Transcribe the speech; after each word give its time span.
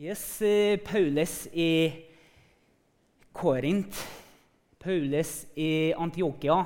Yes, 0.00 0.42
eh, 0.42 0.78
Paulus 0.78 1.48
i 1.52 1.90
Korint, 3.32 3.96
Paulus 4.78 5.46
i 5.56 5.92
Antiokia, 5.98 6.64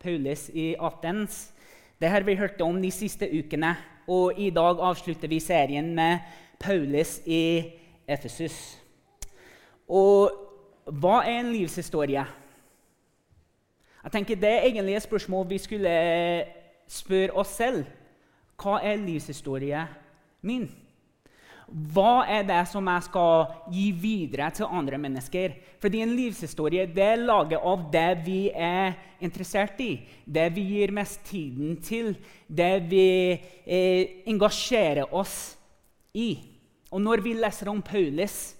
Paulus 0.00 0.50
i 0.52 0.74
Atens. 0.76 1.54
Det 1.98 2.10
har 2.10 2.20
vi 2.20 2.34
hørt 2.34 2.60
om 2.60 2.82
de 2.82 2.90
siste 2.90 3.24
ukene, 3.24 3.76
og 4.06 4.36
i 4.36 4.50
dag 4.50 4.84
avslutter 4.84 5.28
vi 5.28 5.40
serien 5.40 5.94
med 5.94 6.18
Paulus 6.60 7.22
i 7.24 7.72
Efesus. 8.06 8.76
Og 9.88 10.28
hva 10.84 11.22
er 11.24 11.40
en 11.40 11.52
livshistorie? 11.56 12.26
Jeg 14.04 14.12
tenker 14.12 14.36
Det 14.36 14.48
er 14.48 14.68
egentlig 14.68 14.96
et 14.96 15.08
spørsmål 15.08 15.48
vi 15.48 15.58
skulle 15.58 15.98
spørre 16.88 17.32
oss 17.32 17.48
selv. 17.48 17.84
Hva 18.60 18.82
er 18.82 18.96
livshistorie 18.96 19.88
min? 20.42 20.83
Hva 21.74 22.22
er 22.30 22.44
det 22.46 22.60
som 22.70 22.86
jeg 22.86 23.02
skal 23.08 23.48
gi 23.74 23.88
videre 23.98 24.46
til 24.54 24.70
andre 24.70 24.98
mennesker? 25.00 25.56
Fordi 25.82 26.04
en 26.04 26.12
livshistorie 26.14 26.84
det 26.86 27.02
er 27.02 27.24
laget 27.26 27.58
av 27.58 27.88
det 27.90 28.10
vi 28.22 28.38
er 28.54 28.94
interessert 29.18 29.80
i, 29.82 29.96
det 30.22 30.52
vi 30.54 30.68
gir 30.68 30.94
mest 30.94 31.24
tiden 31.26 31.74
til, 31.82 32.14
det 32.46 32.86
vi 32.92 33.08
eh, 33.66 34.22
engasjerer 34.30 35.10
oss 35.10 35.56
i. 36.14 36.38
Og 36.94 37.02
når 37.02 37.24
vi 37.26 37.34
leser 37.34 37.72
om 37.72 37.82
Paulus 37.82 38.54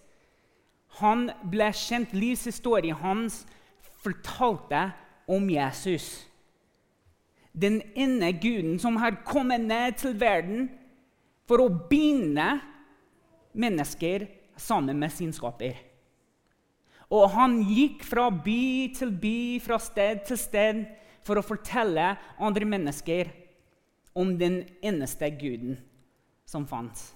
Han 0.98 1.27
ble 1.50 1.72
kjent, 1.74 2.12
livshistorien 2.14 2.94
hans 2.94 3.41
fortalte 4.02 4.92
om 5.27 5.48
Jesus. 5.50 6.27
Den 7.50 7.80
ene 7.98 8.30
guden 8.38 8.78
som 8.78 8.96
har 9.02 9.22
kommet 9.27 9.60
ned 9.66 9.98
til 9.98 10.14
verden 10.19 10.69
for 11.50 11.62
å 11.62 11.72
binde 11.91 12.46
mennesker 13.54 14.26
sammen 14.56 14.98
med 14.98 15.12
sin 15.12 15.32
skaper. 15.34 15.78
Og 17.12 17.28
han 17.34 17.60
gikk 17.68 18.05
fra 18.06 18.28
by 18.33 18.92
til 18.97 19.12
by, 19.20 19.38
fra 19.62 19.78
sted 19.83 20.24
til 20.28 20.41
sted, 20.41 20.84
for 21.24 21.41
å 21.41 21.47
fortelle 21.47 22.14
andre 22.36 22.69
mennesker 22.69 23.30
om 24.14 24.34
den 24.38 24.62
eneste 24.84 25.30
guden 25.38 25.78
som 26.47 26.66
fantes. 26.69 27.12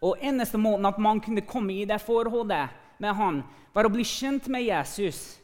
Og 0.00 0.20
eneste 0.24 0.60
måten 0.60 0.88
at 0.88 1.00
man 1.00 1.20
kunne 1.20 1.44
komme 1.44 1.80
i 1.80 1.88
det 1.88 2.00
forholdet 2.04 2.72
med 3.00 3.16
han, 3.16 3.42
var 3.72 3.86
å 3.86 3.92
bli 3.92 4.04
kjent 4.04 4.48
med 4.52 4.64
Jesus. 4.64 5.40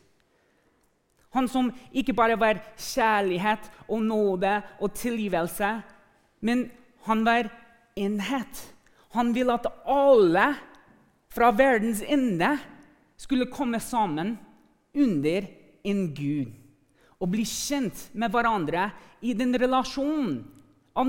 Han 1.36 1.48
som 1.48 1.68
ikke 1.92 2.14
bare 2.16 2.38
var 2.40 2.62
kjærlighet 2.80 3.68
og 3.88 4.00
nåde 4.04 4.54
og 4.80 4.94
tilgivelse, 4.96 5.68
men 6.40 6.66
han 7.08 7.24
var 7.26 7.50
enhet. 7.96 8.62
Han 9.16 9.32
ville 9.32 9.54
at 9.56 9.68
alle 9.88 10.50
fra 11.32 11.50
verdens 11.56 12.02
ende 12.04 12.50
skulle 13.16 13.48
komme 13.48 13.80
sammen 13.80 14.36
under 14.96 15.48
en 15.88 16.02
gud 16.14 16.52
og 17.16 17.30
bli 17.32 17.46
kjent 17.48 18.10
med 18.12 18.32
hverandre 18.32 18.90
i 19.24 19.32
den 19.36 19.56
relasjonen 19.56 20.42
av 20.96 21.08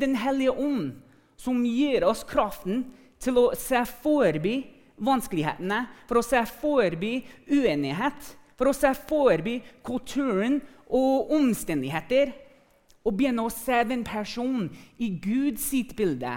Den 0.00 0.16
hellige 0.20 0.52
ånd, 0.52 0.96
som 1.36 1.62
gir 1.64 2.04
oss 2.04 2.24
kraften 2.28 2.82
til 3.20 3.38
å 3.40 3.44
se 3.56 3.80
forbi 4.02 4.58
vanskelighetene, 5.00 5.86
for 6.08 6.20
å 6.20 6.24
se 6.26 6.42
forbi 6.60 7.22
uenighet, 7.48 8.34
for 8.58 8.68
å 8.68 8.76
se 8.76 8.90
forbi 9.08 9.60
kulturen 9.86 10.58
og 10.88 11.32
omstendigheter, 11.38 12.34
og 13.04 13.16
begynne 13.16 13.46
å 13.46 13.52
se 13.52 13.80
den 13.88 14.04
personen 14.04 14.68
i 15.00 15.08
Guds 15.08 15.70
sitt 15.70 15.94
bilde 15.96 16.34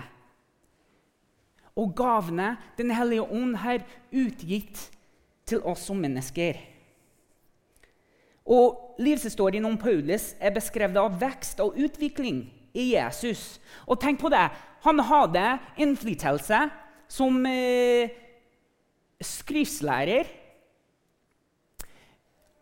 og 1.76 1.94
gavene 1.96 2.58
Den 2.78 2.92
hellige 2.92 3.24
ånd 3.24 3.56
har 3.62 3.84
utgitt 4.12 4.90
til 5.48 5.64
oss 5.68 5.86
som 5.88 6.00
mennesker. 6.00 6.58
Og 8.46 8.98
Livshistorien 9.02 9.66
om 9.66 9.78
Paulus 9.80 10.34
er 10.40 10.54
beskrevet 10.56 10.98
av 11.00 11.16
vekst 11.22 11.62
og 11.64 11.78
utvikling 11.80 12.44
i 12.74 12.94
Jesus. 12.96 13.60
Og 13.88 14.00
tenk 14.02 14.20
på 14.22 14.32
det, 14.32 14.50
Han 14.82 14.98
hadde 15.00 15.60
innflytelse 15.78 16.58
som 17.08 17.36
eh, 17.46 18.10
skriftslærer. 19.22 20.26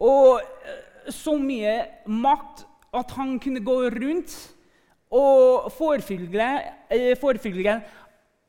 Og 0.03 0.41
eh, 0.41 0.81
så 1.15 1.37
mye 1.39 1.77
makt 2.11 2.65
at 2.99 3.13
han 3.15 3.37
kunne 3.39 3.63
gå 3.63 3.77
rundt 3.93 4.35
og 5.15 5.71
forfølge, 5.71 6.49
eh, 6.91 7.15
forfølge 7.21 7.79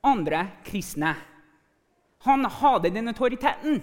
andre 0.03 0.47
kristne. 0.65 1.15
Han 2.25 2.45
hadde 2.45 2.91
den 2.91 3.09
autoriteten. 3.09 3.81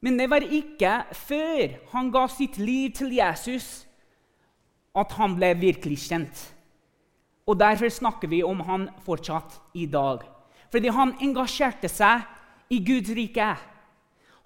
Men 0.00 0.18
det 0.18 0.28
var 0.30 0.44
ikke 0.44 0.92
før 1.16 1.78
han 1.92 2.10
ga 2.14 2.26
sitt 2.30 2.58
liv 2.58 2.92
til 2.94 3.14
Jesus, 3.16 3.86
at 4.96 5.12
han 5.18 5.36
ble 5.38 5.52
virkelig 5.58 5.98
kjent. 6.08 6.42
Og 7.46 7.58
Derfor 7.58 7.88
snakker 7.92 8.28
vi 8.28 8.42
om 8.42 8.60
han 8.66 8.88
fortsatt 9.06 9.60
i 9.74 9.86
dag. 9.86 10.24
Fordi 10.70 10.90
han 10.90 11.14
engasjerte 11.22 11.88
seg 11.88 12.26
i 12.70 12.80
Guds 12.82 13.10
rike. 13.14 13.54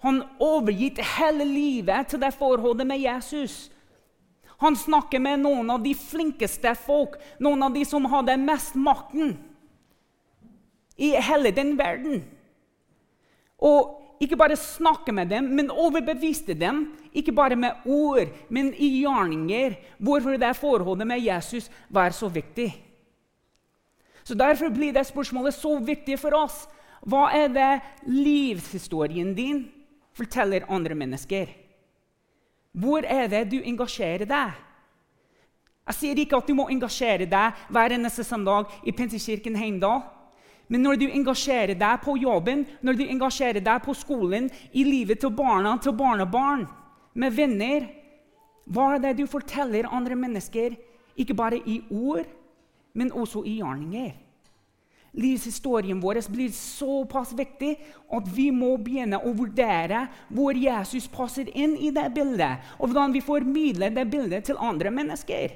Han 0.05 0.21
overgitt 0.41 1.01
hele 1.17 1.45
livet 1.45 2.09
til 2.09 2.21
det 2.21 2.33
forholdet 2.37 2.87
med 2.87 3.01
Jesus. 3.01 3.71
Han 4.61 4.77
snakker 4.77 5.21
med 5.21 5.41
noen 5.41 5.69
av 5.73 5.81
de 5.81 5.95
flinkeste 5.97 6.75
folk, 6.77 7.17
noen 7.41 7.65
av 7.65 7.73
de 7.73 7.85
som 7.85 8.05
hadde 8.09 8.37
mest 8.41 8.77
makten 8.77 9.33
i 11.01 11.15
hele 11.17 11.51
den 11.55 11.73
verden. 11.79 12.21
Og 13.57 13.97
ikke 14.21 14.37
bare 14.37 14.57
snakke 14.57 15.13
med 15.13 15.31
dem, 15.33 15.49
men 15.57 15.71
overbeviste 15.73 16.53
dem. 16.53 16.91
Ikke 17.13 17.33
bare 17.33 17.57
med 17.57 17.87
ord, 17.89 18.29
men 18.49 18.69
i 18.77 19.01
gjerninger. 19.01 19.75
Hvorfor 19.97 20.37
det 20.37 20.55
forholdet 20.59 21.07
med 21.07 21.25
Jesus 21.25 21.71
var 21.89 22.13
så 22.13 22.29
viktig. 22.29 22.69
Så 24.23 24.37
Derfor 24.37 24.69
blir 24.69 24.93
det 24.93 25.07
spørsmålet 25.07 25.53
så 25.53 25.79
viktig 25.79 26.19
for 26.19 26.37
oss. 26.37 26.67
Hva 27.01 27.31
er 27.33 27.49
det 27.49 27.81
livshistorien 28.05 29.33
din 29.33 29.65
forteller 30.13 30.69
andre 30.69 30.95
mennesker? 30.95 31.49
Hvor 32.71 33.01
er 33.03 33.27
det 33.27 33.47
du 33.51 33.57
engasjerer 33.57 34.29
deg? 34.29 34.53
Jeg 35.89 35.97
sier 35.97 36.19
ikke 36.21 36.37
at 36.37 36.47
du 36.47 36.53
må 36.55 36.69
engasjere 36.69 37.25
deg 37.25 37.63
hver 37.73 37.97
eneste 37.97 38.23
søndag 38.23 38.69
i 38.85 38.93
Pinsekirken 38.93 39.57
Heimdal. 39.57 40.05
Men 40.71 40.85
når 40.85 41.01
du 41.01 41.07
engasjerer 41.11 41.75
deg 41.75 42.03
på 42.05 42.15
jobben, 42.21 42.63
når 42.79 42.99
du 42.99 43.03
engasjerer 43.03 43.63
deg 43.63 43.83
på 43.83 43.95
skolen, 43.97 44.47
i 44.71 44.85
livet 44.87 45.19
til 45.19 45.33
barna, 45.35 45.75
til 45.83 45.95
barnebarn, 45.97 46.63
med 47.13 47.35
venner 47.35 47.89
Hva 48.71 48.93
er 48.95 49.01
det 49.03 49.17
du 49.17 49.25
forteller 49.27 49.89
andre 49.91 50.15
mennesker, 50.15 50.77
ikke 51.19 51.35
bare 51.35 51.57
i 51.67 51.81
ord, 51.91 52.27
men 52.95 53.11
også 53.11 53.41
i 53.43 53.57
gjerninger? 53.57 54.13
Livshistorien 55.11 55.99
vår 55.99 56.21
blir 56.31 56.53
såpass 56.55 57.33
viktig 57.35 57.73
at 58.15 58.29
vi 58.31 58.47
må 58.55 58.77
begynne 58.79 59.19
å 59.19 59.33
vurdere 59.35 60.05
hvor 60.31 60.55
Jesus 60.55 61.09
passer 61.11 61.51
inn 61.51 61.75
i 61.75 61.91
det 61.91 62.05
bildet, 62.15 62.63
og 62.79 62.87
hvordan 62.93 63.11
vi 63.11 63.25
formidler 63.25 63.91
det 63.91 64.07
bildet 64.07 64.47
til 64.47 64.61
andre 64.61 64.93
mennesker. 64.93 65.51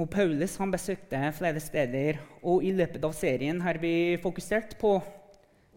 Og 0.00 0.08
Paulus 0.08 0.54
han 0.56 0.70
besøkte 0.72 1.18
flere 1.36 1.60
steder, 1.60 2.16
og 2.40 2.64
i 2.64 2.70
løpet 2.72 3.02
av 3.04 3.12
serien 3.12 3.58
har 3.60 3.76
vi 3.82 4.16
fokusert 4.22 4.78
på 4.80 4.94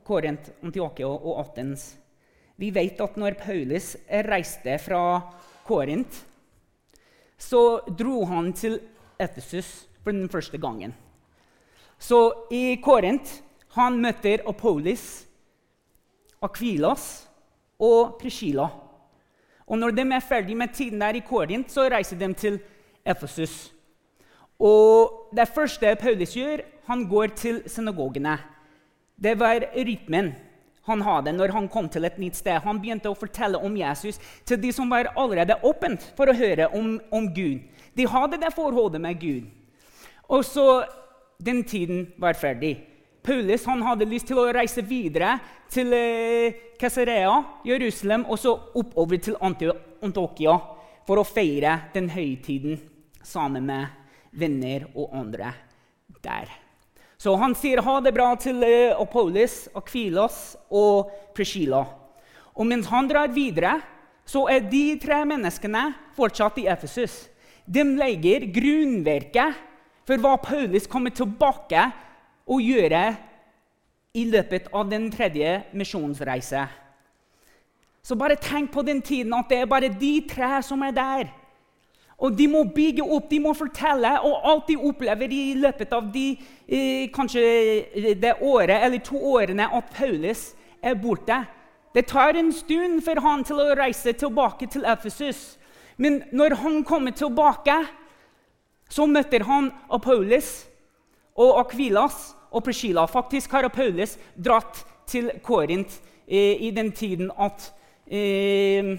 Korint, 0.08 0.54
Antiokia 0.64 1.10
og 1.10 1.42
Athens. 1.42 1.98
Vi 2.56 2.70
vet 2.72 3.02
at 3.04 3.18
når 3.20 3.36
Paulus 3.42 3.96
reiste 4.08 4.78
fra 4.80 5.02
Korint, 5.68 6.22
så 7.36 7.82
dro 7.92 8.24
han 8.30 8.54
til 8.56 8.80
Etesus 9.20 9.84
for 10.00 10.16
den 10.16 10.32
første 10.32 10.62
gangen. 10.64 10.96
Så 12.00 12.48
i 12.56 12.80
Korint 12.80 13.42
han 13.76 14.00
møter 14.00 14.48
Apolis, 14.48 15.26
Akvilas 16.40 17.26
og 17.84 18.16
Priscila. 18.22 18.70
Og 19.68 19.80
når 19.82 19.92
de 19.98 20.08
er 20.08 20.24
ferdig 20.24 20.56
med 20.56 20.72
tiden 20.72 21.02
der 21.04 21.20
i 21.20 21.26
Korint, 21.26 21.68
så 21.68 21.90
reiser 21.92 22.16
de 22.16 22.34
til 22.34 22.62
Efesus. 23.04 23.75
Og 24.60 25.30
det 25.36 25.50
første 25.52 25.96
Paulus 26.00 26.36
gjør, 26.38 26.64
han 26.88 27.08
går 27.10 27.34
til 27.36 27.62
synagogene. 27.68 28.38
Det 29.16 29.40
var 29.40 29.64
rytmen 29.76 30.34
han 30.86 31.02
hadde 31.02 31.34
når 31.34 31.54
han 31.56 31.68
kom 31.72 31.88
til 31.90 32.06
et 32.06 32.18
nytt 32.22 32.38
sted. 32.38 32.62
Han 32.62 32.80
begynte 32.82 33.10
å 33.10 33.18
fortelle 33.18 33.58
om 33.58 33.78
Jesus 33.78 34.20
til 34.46 34.60
de 34.62 34.72
som 34.76 34.90
var 34.92 35.10
allerede 35.18 35.58
åpent 35.66 36.04
for 36.18 36.30
å 36.30 36.38
høre 36.38 36.70
om, 36.78 37.00
om 37.10 37.30
Gud. 37.34 37.64
De 37.98 38.06
hadde 38.06 38.40
det 38.42 38.54
forholdet 38.54 39.02
med 39.02 39.18
Gud. 39.20 39.48
Og 40.30 40.46
så 40.46 40.84
den 41.42 41.64
tiden 41.66 42.06
var 42.22 42.38
ferdig. 42.38 42.78
Paulus 43.26 43.66
hadde 43.66 44.06
lyst 44.06 44.30
til 44.30 44.38
å 44.38 44.52
reise 44.54 44.84
videre 44.86 45.40
til 45.74 45.94
eh, 45.98 46.54
Jerusalem 47.66 48.28
og 48.30 48.38
så 48.38 48.54
oppover 48.78 49.18
til 49.18 49.38
Antiokia 49.42 50.60
for 51.08 51.18
å 51.18 51.26
feire 51.26 51.80
den 51.96 52.12
høytiden 52.14 52.78
sammen 53.26 53.66
med 53.66 54.05
venner 54.36 54.88
og 54.94 55.14
andre 55.16 55.54
der. 56.24 56.52
Så 57.18 57.34
han 57.40 57.56
sier 57.58 57.82
ha 57.82 58.00
det 58.04 58.14
bra 58.16 58.34
til 58.40 58.60
uh, 58.62 59.02
Apollos, 59.02 59.66
Akvilas 59.76 60.56
og 60.70 61.12
Priscilla. 61.36 61.86
Og 62.56 62.68
mens 62.68 62.90
han 62.92 63.08
drar 63.10 63.32
videre, 63.34 63.80
så 64.26 64.46
er 64.52 64.66
de 64.68 64.98
tre 65.02 65.22
menneskene 65.28 65.88
fortsatt 66.18 66.60
i 66.62 66.68
Efesus. 66.72 67.26
De 67.66 67.84
legger 67.98 68.48
grunnverket 68.54 69.62
for 70.06 70.22
hva 70.22 70.36
Paulus 70.42 70.86
kommer 70.90 71.14
tilbake 71.16 71.88
og 72.46 72.62
gjøre 72.62 73.06
i 74.16 74.26
løpet 74.30 74.70
av 74.74 74.90
den 74.90 75.10
tredje 75.12 75.58
misjonsreise. 75.76 76.66
Så 78.06 78.16
bare 78.18 78.38
tenk 78.38 78.70
på 78.74 78.84
den 78.86 79.02
tiden 79.02 79.34
at 79.34 79.50
det 79.50 79.64
er 79.64 79.70
bare 79.70 79.90
de 79.90 80.14
tre 80.30 80.60
som 80.64 80.84
er 80.86 80.94
der. 80.96 81.32
Og 82.18 82.38
de 82.38 82.48
må 82.48 82.64
bygge 82.64 83.04
opp, 83.04 83.28
de 83.30 83.42
må 83.44 83.52
fortelle, 83.54 84.12
og 84.24 84.46
alt 84.48 84.70
de 84.70 84.78
opplever 84.80 85.34
i 85.36 85.54
løpet 85.60 85.92
av 85.94 86.08
de, 86.14 86.38
eh, 86.68 87.10
kanskje 87.12 88.16
det 88.22 88.38
året 88.42 88.84
eller 88.84 89.00
to 89.00 89.20
årene 89.20 89.68
at 89.68 89.92
Paulus 89.92 90.54
er 90.82 90.96
borte. 90.96 91.46
Det 91.94 92.08
tar 92.08 92.36
en 92.36 92.52
stund 92.52 93.02
for 93.04 93.20
han 93.20 93.44
til 93.44 93.56
å 93.56 93.76
reise 93.76 94.14
tilbake 94.14 94.68
til 94.68 94.86
Efesus. 94.86 95.58
Men 95.98 96.24
når 96.32 96.56
han 96.56 96.84
kommer 96.84 97.12
tilbake, 97.12 97.88
så 98.90 99.06
møter 99.06 99.44
han 99.44 99.72
Apollos 99.90 100.66
og 101.36 101.60
Akvilas 101.60 102.36
og 102.52 102.64
Priscilla. 102.64 103.06
Faktisk 103.06 103.52
har 103.52 103.64
Apollos 103.64 104.18
dratt 104.36 104.86
til 105.08 105.32
Korint 105.44 106.02
eh, 106.28 106.68
i 106.68 106.72
den 106.72 106.92
tiden 106.92 107.32
at 107.40 107.74
eh, 108.08 108.96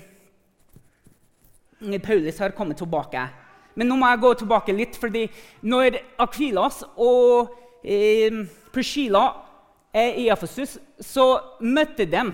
Paulus 2.03 2.39
har 2.39 2.55
kommet 2.57 2.79
tilbake. 2.81 3.27
Men 3.77 3.91
nå 3.91 3.99
må 4.01 4.09
jeg 4.09 4.23
gå 4.23 4.33
tilbake 4.41 4.73
litt, 4.73 4.97
fordi 4.97 5.27
når 5.69 5.99
Akvilas 6.25 6.83
og 6.97 7.53
eh, 7.85 8.45
Priscilla 8.73 9.27
er 9.93 10.17
i 10.21 10.29
Efesus, 10.33 10.79
så 11.01 11.27
møtte 11.61 12.09
de 12.09 12.25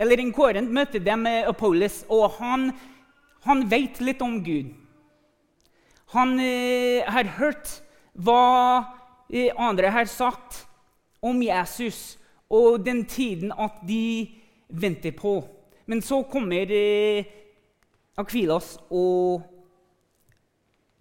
eller 0.00 0.20
en 0.20 0.32
Korint 0.34 0.72
møtte 0.72 1.00
dem 1.00 1.24
Apollos, 1.26 2.02
og 2.12 2.36
han, 2.40 2.68
han 3.46 3.64
vet 3.70 4.00
litt 4.04 4.20
om 4.24 4.42
Gud. 4.44 4.74
Han 6.14 6.36
eh, 6.38 7.02
har 7.08 7.32
hørt 7.40 7.80
hva 8.14 8.84
eh, 9.32 9.50
andre 9.56 9.90
har 9.90 10.06
sagt 10.10 10.62
om 11.24 11.40
Jesus 11.42 12.18
og 12.52 12.84
den 12.86 13.02
tiden 13.10 13.50
at 13.50 13.80
de 13.88 14.28
venter 14.68 15.16
på. 15.16 15.40
Men 15.86 16.02
så 16.04 16.20
kommer 16.30 16.70
eh, 16.70 17.26
Akvilas 18.16 18.76
og 18.90 19.44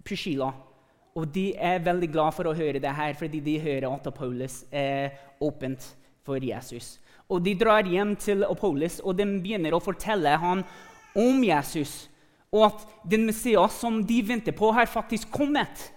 Priscilla. 0.06 0.52
Og 1.16 1.30
de 1.32 1.54
er 1.56 1.84
veldig 1.84 2.10
glad 2.12 2.36
for 2.36 2.50
å 2.50 2.56
høre 2.56 2.82
det 2.84 2.92
her, 2.92 3.14
fordi 3.16 3.40
de 3.40 3.56
hører 3.64 3.88
at 3.88 4.08
Apollos 4.10 4.66
er 4.72 5.16
åpent 5.40 5.86
for 6.28 6.44
Jesus. 6.44 6.98
Og 7.32 7.42
De 7.42 7.56
drar 7.58 7.88
hjem 7.88 8.14
til 8.20 8.44
Apollos 8.46 9.00
og 9.02 9.16
de 9.18 9.26
begynner 9.42 9.74
å 9.74 9.82
fortelle 9.82 10.36
ham 10.38 10.62
om 11.16 11.42
Jesus. 11.44 12.10
Og 12.52 12.68
at 12.68 12.84
den 13.08 13.26
Messias 13.26 13.80
som 13.80 14.04
de 14.06 14.22
venter 14.28 14.54
på, 14.56 14.70
har 14.72 14.86
faktisk 14.86 15.32
kommet. 15.32 15.90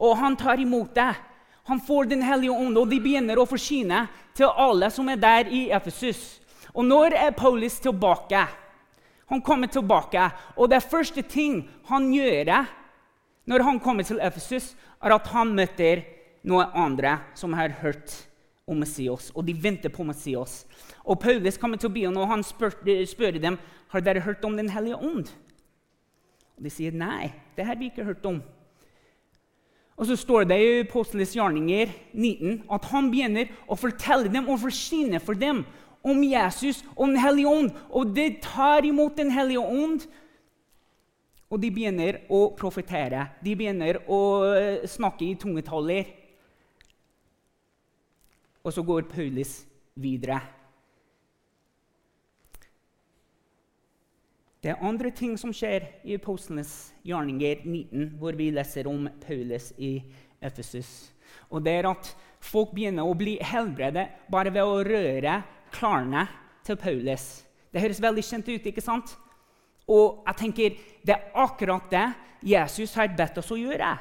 Og 0.00 0.16
han 0.18 0.36
tar 0.36 0.60
imot 0.60 0.94
det. 0.96 1.12
Han 1.66 1.80
får 1.80 2.04
Den 2.04 2.22
hellige 2.22 2.52
ånd, 2.52 2.78
og 2.78 2.88
de 2.90 3.00
begynner 3.00 3.38
å 3.38 3.46
forsyne 3.46 4.06
til 4.34 4.46
alle 4.46 4.90
som 4.90 5.08
er 5.08 5.16
der 5.16 5.48
i 5.50 5.68
Efesus. 5.70 6.40
Og 6.74 6.84
når 6.84 7.14
er 7.14 7.30
Paulus 7.36 7.80
tilbake? 7.80 8.46
Han 9.30 9.42
kommer 9.42 9.66
tilbake, 9.66 10.28
og 10.56 10.70
det 10.70 10.84
første 10.86 11.22
ting 11.22 11.64
han 11.88 12.12
gjør 12.14 12.52
når 13.46 13.62
han 13.62 13.80
kommer 13.80 14.02
til 14.02 14.20
Efesus, 14.22 14.74
er 15.02 15.14
at 15.14 15.26
han 15.30 15.54
møter 15.54 16.02
noen 16.46 16.72
andre 16.74 17.18
som 17.38 17.54
har 17.54 17.74
hørt 17.82 18.14
om 18.66 18.80
Messias, 18.82 19.30
og 19.34 19.46
de 19.46 19.54
venter 19.54 19.92
på 19.94 20.02
Messias. 20.06 20.64
Og 21.06 21.20
Paulus 21.22 21.58
kommer 21.58 21.78
til 21.78 21.92
byen, 21.94 22.16
og 22.18 22.28
han 22.28 22.42
spør, 22.42 22.74
spør 23.06 23.38
dem 23.38 23.58
har 23.92 24.02
dere 24.02 24.24
hørt 24.24 24.44
om 24.44 24.56
Den 24.56 24.70
hellige 24.70 24.96
ånd. 24.98 25.30
Og 26.56 26.64
De 26.64 26.70
sier 26.70 26.90
nei, 26.90 27.30
det 27.56 27.66
har 27.66 27.78
vi 27.78 27.90
ikke 27.90 28.04
hørt 28.04 28.26
om. 28.26 28.42
Og 29.96 30.06
så 30.06 30.16
står 30.18 30.44
det 30.44 30.58
i 30.60 30.80
Apostles 30.82 31.32
gjerninger 31.36 31.92
19 32.12 32.66
at 32.72 32.88
han 32.90 33.06
begynner 33.12 33.52
å 33.64 33.78
fortelle 33.78 34.28
dem 34.28 34.48
og 34.50 34.60
forsyne 34.60 35.20
for 35.24 35.38
dem 35.38 35.62
om 36.06 36.22
Jesus 36.24 36.82
og 36.94 37.10
Den 37.10 37.20
hellige 37.20 37.50
ånd. 37.50 37.72
Og 37.90 38.14
de 38.14 38.28
tar 38.42 38.86
imot 38.86 39.16
Den 39.16 39.30
hellige 39.34 39.60
ånd. 39.60 40.06
Og 41.50 41.62
de 41.62 41.70
begynner 41.70 42.20
å 42.32 42.48
profetere. 42.58 43.28
De 43.42 43.54
begynner 43.58 44.00
å 44.10 44.20
eh, 44.50 44.86
snakke 44.90 45.26
i 45.28 45.36
tungetaller. 45.38 46.10
Og 48.66 48.74
så 48.74 48.82
går 48.82 49.06
Paulus 49.10 49.60
videre. 49.94 50.40
Det 54.66 54.72
er 54.72 54.82
andre 54.82 55.12
ting 55.14 55.36
som 55.38 55.52
skjer 55.54 55.84
i 56.02 56.16
Apostlenes 56.18 56.72
gjerninger 57.06 57.60
19, 57.62 58.16
hvor 58.18 58.34
vi 58.34 58.48
leser 58.50 58.88
om 58.90 59.06
Paulus 59.22 59.68
i 59.78 60.00
Efesus. 60.42 61.12
Og 61.54 61.62
det 61.62 61.76
er 61.78 61.86
at 61.92 62.08
folk 62.42 62.72
begynner 62.74 63.06
å 63.06 63.14
bli 63.14 63.36
helbredet 63.38 64.08
bare 64.32 64.50
ved 64.50 64.66
å 64.66 64.82
røre 64.82 65.36
klærne 65.76 66.26
til 66.66 66.78
Paulus. 66.80 67.44
Det 67.72 67.82
høres 67.84 68.02
veldig 68.02 68.24
kjent 68.24 68.48
ut, 68.48 68.68
ikke 68.70 68.84
sant? 68.84 69.14
Og 69.86 70.22
jeg 70.26 70.40
tenker, 70.40 70.78
det 71.06 71.14
er 71.14 71.30
akkurat 71.38 71.90
det 71.92 72.06
Jesus 72.46 72.94
har 72.98 73.12
bedt 73.16 73.38
oss 73.40 73.52
å 73.54 73.58
gjøre. 73.60 73.94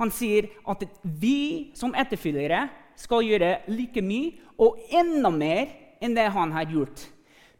Han 0.00 0.12
sier 0.12 0.50
at 0.68 0.82
vi 1.02 1.72
som 1.76 1.94
etterfølgere 1.96 2.66
skal 2.98 3.24
gjøre 3.24 3.52
like 3.70 4.02
mye 4.04 4.34
og 4.60 4.80
enda 4.92 5.30
mer 5.32 5.68
enn 6.02 6.16
det 6.16 6.26
han 6.32 6.52
har 6.52 6.68
gjort. 6.72 7.06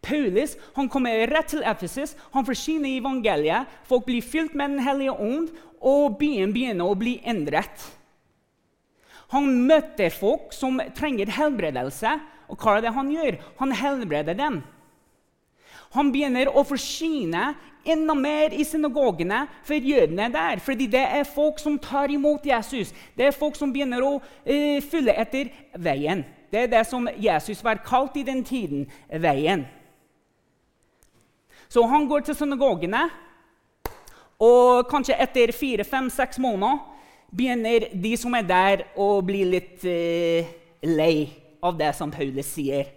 Paulus 0.06 0.54
han 0.76 0.90
kommer 0.92 1.26
rett 1.30 1.50
til 1.50 1.64
Efesus, 1.66 2.14
han 2.32 2.46
forsyner 2.46 2.98
evangeliet. 2.98 3.66
Folk 3.88 4.06
blir 4.06 4.24
fylt 4.24 4.54
med 4.54 4.76
Den 4.76 4.84
hellige 4.84 5.12
ånd, 5.12 5.50
og 5.80 6.18
byen 6.20 6.52
begynner 6.54 6.88
å 6.88 6.98
bli 6.98 7.18
endret. 7.26 7.84
Han 9.34 9.48
møter 9.66 10.12
folk 10.14 10.52
som 10.54 10.78
trenger 10.94 11.32
helbredelse, 11.34 12.12
og 12.48 12.58
hva 12.60 12.76
er 12.76 12.86
det 12.86 12.94
han 12.94 13.10
gjør? 13.10 13.38
Han 13.60 13.72
helbreder 13.74 14.38
dem. 14.38 14.60
Han 15.94 16.10
begynner 16.12 16.50
å 16.50 16.64
forsyne 16.66 17.54
enda 17.86 18.14
mer 18.18 18.54
i 18.54 18.64
synagogene 18.66 19.44
for 19.66 19.74
jødene 19.78 20.28
der. 20.34 20.60
Fordi 20.62 20.88
det 20.90 21.04
er 21.18 21.28
folk 21.28 21.60
som 21.62 21.78
tar 21.78 22.12
imot 22.12 22.46
Jesus. 22.46 22.92
Det 23.16 23.28
er 23.28 23.36
folk 23.36 23.56
som 23.58 23.72
begynner 23.72 24.04
å 24.04 24.16
uh, 24.18 24.78
følge 24.90 25.14
etter 25.14 25.52
veien. 25.78 26.24
Det 26.50 26.64
er 26.64 26.72
det 26.72 26.84
som 26.88 27.08
Jesus 27.18 27.62
var 27.64 27.82
kalt 27.86 28.16
i 28.18 28.26
den 28.26 28.42
tiden 28.46 28.86
veien. 29.10 29.66
Så 31.68 31.82
han 31.90 32.06
går 32.06 32.22
til 32.26 32.36
synagogene, 32.38 33.08
og 34.38 34.86
kanskje 34.86 35.16
etter 35.18 35.50
fire, 35.56 35.84
fem, 35.84 36.06
seks 36.12 36.38
måneder 36.38 36.78
begynner 37.34 37.88
de 37.90 38.12
som 38.20 38.36
er 38.38 38.46
der, 38.46 38.84
å 38.94 39.18
bli 39.26 39.42
litt 39.48 39.82
uh, 39.82 40.54
lei 40.86 41.45
av 41.62 41.76
det 41.78 41.92
som 41.96 42.12
Paulus 42.12 42.48
sier. 42.56 42.90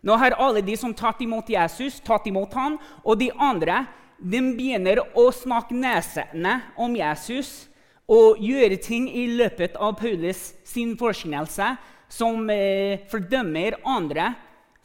Nå 0.00 0.14
har 0.20 0.36
alle 0.38 0.62
de 0.62 0.76
som 0.78 0.94
tatt 0.94 1.20
imot 1.24 1.48
Jesus, 1.50 1.98
tatt 2.00 2.26
imot 2.30 2.54
ham, 2.54 2.78
og 3.02 3.18
de 3.18 3.32
andre 3.34 3.84
de 4.18 4.40
begynner 4.54 5.00
å 5.18 5.28
snakke 5.34 5.76
nedsettende 5.78 6.58
om 6.78 6.94
Jesus 6.98 7.68
og 8.08 8.40
gjøre 8.42 8.78
ting 8.82 9.06
i 9.10 9.26
løpet 9.38 9.76
av 9.76 9.98
Paulus 10.00 10.52
sin 10.66 10.94
forkynnelse 10.98 11.74
som 12.08 12.48
eh, 12.50 13.04
fordømmer 13.10 13.76
andre 13.86 14.32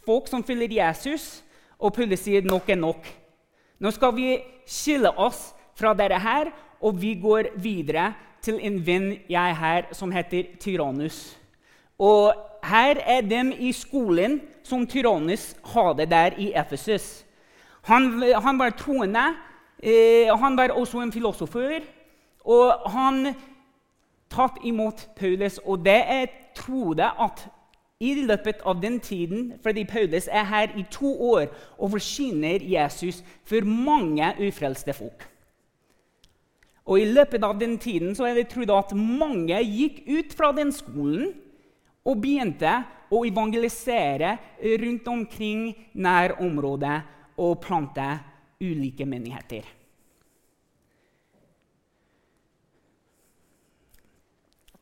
folk 0.04 0.28
som 0.28 0.44
følger 0.44 0.76
Jesus. 0.82 1.42
Og 1.80 1.96
Paulus 1.96 2.26
sier 2.26 2.46
nok 2.46 2.70
er 2.70 2.80
nok. 2.80 3.08
Nå 3.80 3.92
skal 3.96 4.14
vi 4.16 4.38
skille 4.70 5.12
oss 5.20 5.52
fra 5.76 5.94
dere 5.98 6.20
her, 6.22 6.52
og 6.84 7.00
vi 7.00 7.16
går 7.20 7.54
videre 7.60 8.12
til 8.44 8.60
en 8.64 8.78
venn 8.86 9.10
jeg 9.32 9.56
har 9.60 9.88
som 9.96 10.12
heter 10.14 10.54
Tyrannus. 10.60 11.34
Og 12.00 12.36
her 12.64 12.96
er 13.06 13.22
dem 13.22 13.52
i 13.52 13.72
skolen 13.72 14.42
som 14.64 14.88
Tyrannus 14.88 15.56
hadde 15.74 16.06
der 16.06 16.38
i 16.38 16.54
Efesus. 16.56 17.26
Han, 17.84 18.24
han 18.44 18.60
var 18.60 18.70
troende. 18.70 19.26
Eh, 19.84 20.32
han 20.40 20.58
var 20.58 20.72
også 20.72 21.02
en 21.02 21.12
filosofer. 21.12 21.82
Og 22.46 22.92
han 22.92 23.34
tatt 24.32 24.64
imot 24.64 25.10
Paulus, 25.16 25.60
og 25.64 25.84
det 25.86 26.00
er 26.08 26.26
trodde 26.56 27.06
at 27.06 27.46
i 28.04 28.14
løpet 28.26 28.64
av 28.66 28.82
den 28.82 29.00
tiden, 29.00 29.54
fordi 29.64 29.84
Paulus 29.88 30.28
er 30.32 30.44
her 30.44 30.74
i 30.78 30.84
to 30.92 31.14
år 31.22 31.46
og 31.78 31.92
forsyner 31.92 32.60
Jesus 32.64 33.24
for 33.46 33.64
mange 33.66 34.34
ufrelste 34.48 34.94
folk. 34.94 35.30
Og 36.86 37.00
I 37.00 37.06
løpet 37.06 37.44
av 37.44 37.60
den 37.60 37.78
tiden 37.78 38.16
så 38.16 38.28
er 38.28 38.34
det 38.36 38.50
trodd 38.52 38.72
at 38.76 38.92
mange 38.98 39.60
gikk 39.64 40.02
ut 40.08 40.36
fra 40.36 40.52
den 40.52 40.72
skolen 40.76 41.32
og 42.04 42.20
begynte 42.24 42.74
å 43.14 43.22
evangelisere 43.28 44.36
rundt 44.82 45.08
omkring 45.08 45.70
nær 45.94 46.36
området 46.44 46.98
og 47.40 47.62
plante 47.64 48.08
ulike 48.64 49.06
menigheter. 49.08 49.64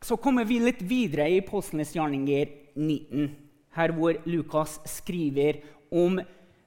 Så 0.02 0.18
kommer 0.18 0.44
vi 0.44 0.58
litt 0.58 0.80
videre 0.82 1.28
i 1.30 1.42
Postenes 1.46 1.92
gjerninger 1.94 2.48
19, 2.74 3.28
her 3.76 3.92
hvor 3.94 4.18
Lukas 4.26 4.80
skriver 4.90 5.60
om 5.94 6.18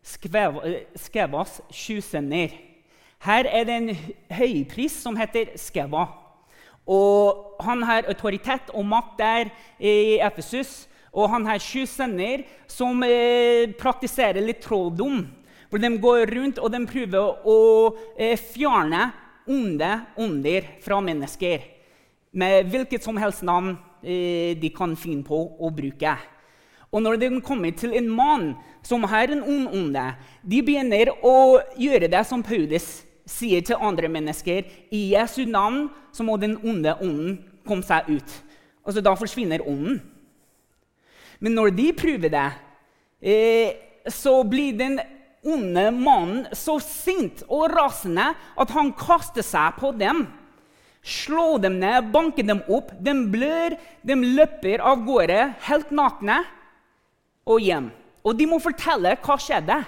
Skevas 0.05 1.59
sju 1.73 1.99
sønner. 2.05 2.53
Her 3.25 3.49
er 3.49 3.65
det 3.67 3.75
en 3.75 3.91
høypris 4.37 4.95
som 5.01 5.17
heter 5.19 5.55
Skeva. 5.59 6.05
Og 6.85 7.61
han 7.65 7.81
har 7.83 8.05
autoritet 8.09 8.69
og 8.73 8.85
makt 8.85 9.17
der 9.19 9.49
i 9.79 10.19
Efesus. 10.21 10.85
Og 11.15 11.29
han 11.31 11.45
har 11.47 11.61
sju 11.63 11.85
sønner 11.87 12.43
som 12.67 12.99
eh, 13.07 13.71
praktiserer 13.79 14.43
litt 14.43 14.61
trolldom. 14.65 15.23
Hvor 15.69 15.81
de 15.81 15.91
går 15.99 16.31
rundt 16.35 16.59
og 16.61 16.73
de 16.73 16.81
prøver 16.87 17.47
å 17.47 17.57
eh, 18.17 18.35
fjerne 18.37 19.09
onde 19.47 19.91
ånder 20.19 20.67
fra 20.83 20.99
mennesker. 21.01 21.63
Med 22.35 22.69
hvilket 22.69 23.05
som 23.05 23.17
helst 23.17 23.45
navn 23.47 23.77
eh, 24.03 24.53
de 24.59 24.71
kan 24.75 24.95
finne 24.99 25.23
på 25.25 25.39
å 25.55 25.71
bruke. 25.73 26.17
Og 26.91 27.01
når 27.03 27.17
de 27.19 27.31
kommer 27.43 27.73
til 27.75 27.95
en 27.97 28.07
mann 28.11 28.51
som 28.85 29.03
har 29.09 29.31
en 29.31 29.41
ond 29.43 29.71
onde, 29.73 30.05
de 30.43 30.61
begynner 30.63 31.11
å 31.25 31.59
gjøre 31.79 32.11
det 32.11 32.21
som 32.27 32.43
Paulus 32.45 33.04
sier 33.25 33.63
til 33.65 33.81
andre 33.81 34.09
mennesker. 34.11 34.67
I 34.93 35.01
Jesu 35.13 35.43
navn 35.49 35.89
så 36.13 36.25
må 36.25 36.37
den 36.41 36.57
onde 36.63 36.93
ånden 37.01 37.39
komme 37.65 37.85
seg 37.85 38.09
ut. 38.09 38.37
Altså, 38.85 39.01
Da 39.01 39.15
forsvinner 39.17 39.65
ånden. 39.65 40.01
Men 41.39 41.55
når 41.57 41.75
de 41.75 41.91
prøver 41.93 42.29
det, 42.29 42.51
eh, 43.21 43.75
så 44.07 44.43
blir 44.43 44.77
den 44.77 44.99
onde 45.45 45.91
mannen 45.91 46.45
så 46.53 46.79
sint 46.81 47.43
og 47.49 47.69
rasende 47.73 48.33
at 48.57 48.73
han 48.73 48.93
kaster 48.93 49.45
seg 49.45 49.77
på 49.79 49.91
dem. 49.97 50.25
Slår 51.05 51.59
dem 51.61 51.77
ned, 51.79 52.11
banker 52.11 52.43
dem 52.43 52.63
opp. 52.65 52.89
De 52.97 53.13
blør, 53.29 53.75
de 54.01 54.15
løper 54.15 54.81
av 54.81 55.03
gårde 55.05 55.41
helt 55.67 55.91
nakne 55.93 56.39
og 57.45 57.61
hjem. 57.61 57.91
Og 58.25 58.33
de 58.37 58.47
må 58.49 58.57
fortelle 58.61 59.13
hva 59.21 59.37
skjedde. 59.37 59.83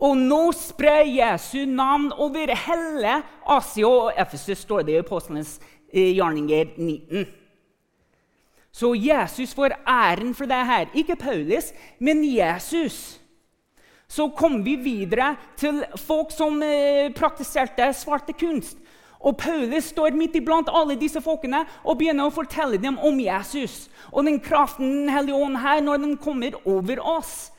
Og 0.00 0.16
nå 0.16 0.46
sprer 0.56 1.04
Jesu 1.04 1.66
navn 1.68 2.08
over 2.16 2.54
hele 2.56 3.18
Asia 3.44 3.88
og 3.88 4.16
Efesus, 4.16 4.62
står 4.64 4.86
det 4.88 4.96
i 4.96 5.02
Apostlenes 5.02 5.58
eh, 5.92 6.14
gjerninger 6.16 6.72
19. 6.78 7.26
Så 8.72 8.94
Jesus 8.94 9.52
får 9.54 9.76
æren 9.84 10.34
for 10.34 10.48
det 10.48 10.60
her. 10.66 10.86
Ikke 10.94 11.16
Paulus, 11.16 11.72
men 11.98 12.24
Jesus. 12.24 13.20
Så 14.08 14.28
kom 14.28 14.64
vi 14.64 14.76
videre 14.76 15.34
til 15.56 15.84
folk 15.96 16.32
som 16.32 16.62
eh, 16.62 17.12
praktiserte 17.14 17.92
svarte 17.94 18.32
kunst. 18.32 18.78
Og 19.20 19.36
Paulus 19.36 19.90
står 19.92 20.16
midt 20.16 20.38
iblant 20.40 20.70
alle 20.72 20.96
disse 20.96 21.20
folkene 21.20 21.66
og 21.84 21.98
begynner 22.00 22.30
å 22.30 22.32
fortelle 22.32 22.80
dem 22.80 22.96
om 23.04 23.20
Jesus. 23.20 23.90
Og 24.12 24.24
den 24.24 24.40
kraften 24.40 24.88
Den 24.88 25.12
hellige 25.12 25.36
ånd 25.36 25.60
her, 25.60 25.80
når 25.84 25.96
den 25.96 26.16
kommer 26.16 26.56
over 26.64 27.04
oss. 27.18 27.50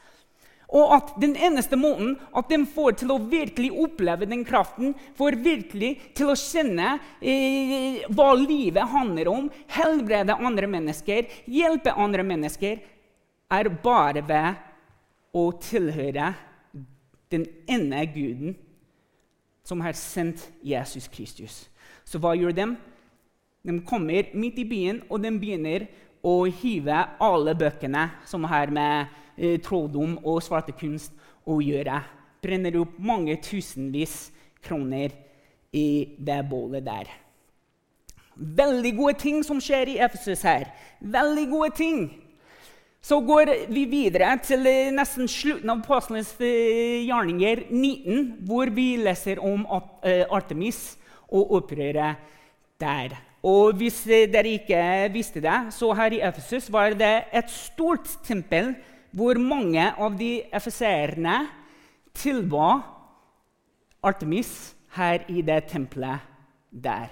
Og 0.72 0.94
at 0.96 1.10
den 1.20 1.34
eneste 1.36 1.76
måten 1.76 2.14
at 2.38 2.48
de 2.52 2.62
får 2.72 3.02
til 3.02 3.12
å 3.12 3.20
virkelig 3.32 3.74
oppleve 3.84 4.28
den 4.30 4.46
kraften, 4.48 4.94
får 5.20 5.36
virkelig 5.44 5.92
til 6.16 6.32
å 6.32 6.38
kjenne 6.40 6.94
eh, 7.20 8.06
hva 8.08 8.30
livet 8.40 8.88
handler 8.94 9.28
om, 9.32 9.50
helbrede 9.76 10.38
andre 10.40 10.70
mennesker, 10.72 11.28
hjelpe 11.44 11.92
andre 11.92 12.24
mennesker, 12.24 12.80
er 13.52 13.72
bare 13.84 14.24
ved 14.24 14.62
å 15.36 15.50
tilhøre 15.60 16.32
den 17.32 17.46
ene 17.68 18.06
guden 18.12 18.56
som 19.68 19.84
har 19.84 19.96
sendt 19.96 20.48
Jesus 20.64 21.08
Kristus. 21.12 21.66
Så 22.08 22.20
hva 22.20 22.34
gjør 22.36 22.56
de? 22.56 22.68
De 23.68 23.76
kommer 23.88 24.32
midt 24.34 24.60
i 24.60 24.66
byen, 24.68 25.04
og 25.12 25.22
de 25.24 25.32
begynner 25.36 25.86
å 26.26 26.44
hive 26.62 26.98
alle 27.22 27.54
bøkene 27.58 28.08
som 28.30 28.46
har 28.50 28.72
med 28.74 29.20
eh, 29.42 29.58
trolldom 29.64 30.20
og 30.22 30.44
svartekunst 30.46 31.18
å 31.50 31.58
gjøre. 31.66 31.98
Brenner 32.42 32.78
opp 32.82 32.96
mange 33.02 33.36
tusenvis 33.42 34.30
kroner 34.62 35.14
i 35.74 36.16
det 36.22 36.40
bålet 36.50 36.86
der. 36.86 37.10
Veldig 38.36 38.96
gode 38.98 39.18
ting 39.20 39.42
som 39.46 39.60
skjer 39.62 39.92
i 39.92 40.00
Efesus 40.02 40.44
her. 40.48 40.70
Veldig 41.02 41.48
gode 41.52 41.74
ting. 41.78 42.04
Så 43.02 43.18
går 43.26 43.50
vi 43.74 43.88
videre 43.90 44.36
til 44.46 44.68
eh, 44.70 44.92
nesten 44.94 45.30
slutten 45.30 45.72
av 45.74 45.80
Apostlenes 45.82 46.36
eh, 46.38 47.02
gjerninger 47.08 47.66
19, 47.72 48.28
hvor 48.46 48.70
vi 48.70 48.94
leser 49.02 49.42
om 49.42 49.66
eh, 50.06 50.22
Artemis 50.30 51.00
og 51.26 51.56
opprøret 51.58 52.22
der. 52.82 53.18
Og 53.42 53.74
hvis 53.80 54.04
dere 54.06 54.54
ikke 54.54 54.84
visste 55.16 55.42
det, 55.42 55.58
så 55.74 55.90
her 55.98 56.14
i 56.14 56.22
Efesus 56.22 56.70
var 56.70 56.94
det 56.94 57.24
et 57.34 57.50
stort 57.50 58.06
tempel 58.28 58.76
hvor 59.12 59.40
mange 59.40 59.92
av 59.98 60.16
de 60.20 60.42
efeserene 60.54 61.44
tilba 62.16 62.82
Artemis 64.04 64.74
her 64.96 65.26
i 65.30 65.44
det 65.46 65.64
tempelet 65.72 66.24
der. 66.72 67.10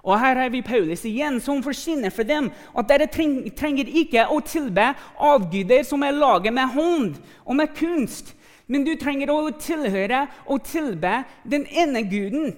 Og 0.00 0.16
her 0.16 0.38
har 0.40 0.48
vi 0.48 0.62
Paulus 0.64 1.04
igjen, 1.04 1.40
som 1.40 1.62
forsyner 1.62 2.12
for 2.14 2.24
dem 2.24 2.48
at 2.78 2.88
dere 2.88 3.08
trenger 3.10 3.90
ikke 4.00 4.24
å 4.32 4.38
tilbe 4.40 4.86
avguder 5.20 5.84
som 5.84 6.02
er 6.06 6.16
laget 6.16 6.56
med 6.56 6.72
hånd 6.72 7.18
og 7.44 7.58
med 7.58 7.74
kunst, 7.76 8.32
men 8.70 8.86
du 8.86 8.94
trenger 8.96 9.32
å 9.34 9.50
tilhøre 9.60 10.24
og 10.46 10.64
tilbe 10.64 11.24
den 11.44 11.66
ene 11.68 12.04
guden 12.08 12.54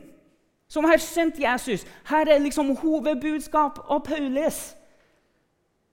som 0.71 0.87
har 0.89 1.03
sendt 1.03 1.41
Jesus. 1.41 1.83
Her 2.09 2.31
er 2.31 2.41
liksom 2.41 2.77
hovedbudskap 2.79 3.83
av 3.89 4.05
Paulus. 4.07 4.73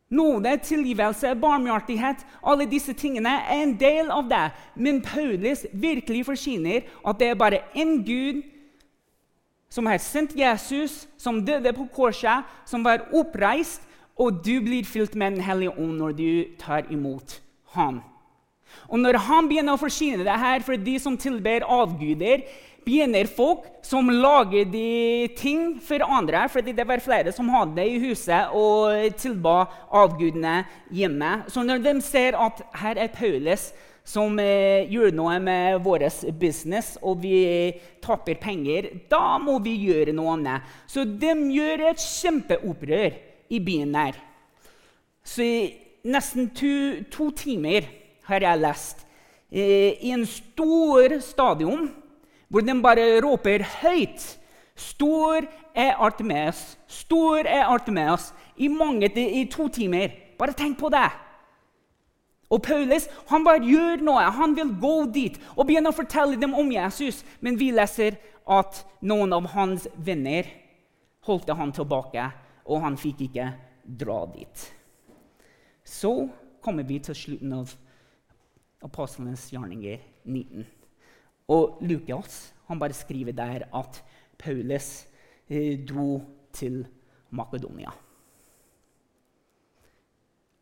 Nåde, 0.10 0.56
tilgivelse, 0.66 1.36
barmhjertighet, 1.38 2.24
alle 2.42 2.66
disse 2.66 2.96
tingene 2.98 3.30
er 3.46 3.62
en 3.62 3.76
del 3.78 4.10
av 4.10 4.26
det. 4.30 4.46
Men 4.76 5.04
Paulus 5.06 5.68
virkelig 5.74 6.24
forsyner 6.26 6.88
at 7.06 7.20
det 7.20 7.28
er 7.30 7.38
bare 7.38 7.62
én 7.78 8.00
Gud 8.06 8.42
som 9.70 9.86
har 9.86 10.02
sendt 10.02 10.34
Jesus, 10.34 11.06
som 11.18 11.44
døde 11.46 11.74
på 11.78 11.86
korset, 11.94 12.42
som 12.66 12.84
var 12.84 13.06
oppreist, 13.14 13.86
og 14.20 14.42
du 14.44 14.58
blir 14.66 14.84
fylt 14.84 15.14
med 15.16 15.38
Den 15.38 15.46
hellige 15.46 15.78
ånd 15.78 16.00
når 16.02 16.12
du 16.18 16.56
tar 16.60 16.90
imot 16.92 17.38
ham. 17.76 18.02
Og 18.90 19.00
når 19.00 19.18
han 19.30 19.48
begynner 19.48 19.78
å 19.78 19.82
forsyne 19.82 20.26
det 20.26 20.40
her 20.42 20.66
for 20.66 20.78
de 20.78 20.98
som 21.00 21.18
tilber 21.18 21.64
avguder, 21.64 22.44
begynner 22.86 23.28
folk 23.32 23.66
som 23.86 24.10
lager 24.12 24.66
de 24.70 25.28
ting 25.38 25.78
for 25.84 26.04
andre, 26.06 26.46
fordi 26.50 26.74
det 26.78 26.86
var 26.88 27.04
flere 27.04 27.34
som 27.36 27.50
hadde 27.54 27.78
det 27.80 27.88
i 27.90 28.00
huset 28.04 28.56
og 28.56 29.18
tilba 29.20 29.64
avgudene 30.02 30.64
hjemme. 30.94 31.44
Så 31.48 31.64
når 31.66 31.84
de 31.86 31.96
ser 32.06 32.38
at 32.40 32.64
her 32.82 33.02
er 33.06 33.14
Paulus 33.14 33.70
som 34.10 34.40
eh, 34.42 34.88
gjør 34.90 35.14
noe 35.14 35.36
med 35.44 35.82
vår 35.86 36.08
business, 36.40 36.96
og 37.06 37.22
vi 37.22 37.74
taper 38.02 38.40
penger, 38.42 38.90
da 39.12 39.38
må 39.42 39.60
vi 39.64 39.76
gjøre 39.84 40.16
noe 40.18 40.34
annet. 40.38 40.66
Så 40.90 41.06
de 41.06 41.36
gjør 41.54 41.86
et 41.92 42.02
kjempeopprør 42.02 43.20
i 43.54 43.62
byen 43.62 43.94
der. 43.94 44.18
Så 45.26 45.46
i 45.46 45.62
nesten 46.10 46.50
to, 46.56 46.72
to 47.12 47.30
timer 47.38 47.86
har 48.30 48.46
jeg 48.46 48.62
lest 48.64 49.06
eh, 49.52 50.00
i 50.00 50.14
en 50.16 50.26
stor 50.30 51.20
stadion 51.26 51.90
hvor 52.50 52.66
de 52.66 52.76
bare 52.82 53.08
roper 53.24 53.64
høyt 53.80 54.36
Stor 54.80 55.44
er 55.76 55.98
Artemeus, 56.00 56.78
stor 56.88 57.44
er 57.44 57.66
Artemeus, 57.68 58.34
i, 58.56 58.68
mange, 58.68 59.10
i 59.12 59.44
to 59.52 59.68
timer. 59.68 60.14
Bare 60.40 60.56
tenk 60.56 60.80
på 60.80 60.88
det! 60.94 61.10
Og 62.50 62.62
Paulus 62.66 63.06
han 63.30 63.44
bare 63.46 63.62
gjør 63.62 64.02
noe. 64.02 64.24
Han 64.40 64.56
vil 64.58 64.72
gå 64.82 64.94
dit 65.14 65.36
og 65.56 65.68
begynne 65.68 65.92
å 65.92 65.96
fortelle 65.96 66.40
dem 66.40 66.56
om 66.58 66.72
Jesus. 66.74 67.22
Men 67.46 67.60
vi 67.60 67.70
leser 67.76 68.18
at 68.50 68.82
noen 69.06 69.36
av 69.36 69.52
hans 69.54 69.86
venner 69.96 70.48
holdt 71.28 71.52
han 71.54 71.76
tilbake, 71.76 72.24
og 72.66 72.82
han 72.82 72.98
fikk 72.98 73.28
ikke 73.28 73.52
dra 73.84 74.24
dit. 74.32 74.66
Så 75.86 76.14
kommer 76.64 76.88
vi 76.88 76.98
til 77.04 77.18
slutten 77.18 77.54
av 77.60 77.76
apostlenes 78.86 79.50
gjerninger 79.52 80.00
19. 80.24 80.79
Og 81.50 81.82
Lukas 81.82 82.54
han 82.70 82.80
bare 82.80 82.94
skriver 82.94 83.34
der 83.34 83.66
at 83.74 84.04
Paulus 84.38 85.08
eh, 85.50 85.80
dro 85.86 86.22
til 86.54 86.84
Makedonia. 87.30 87.92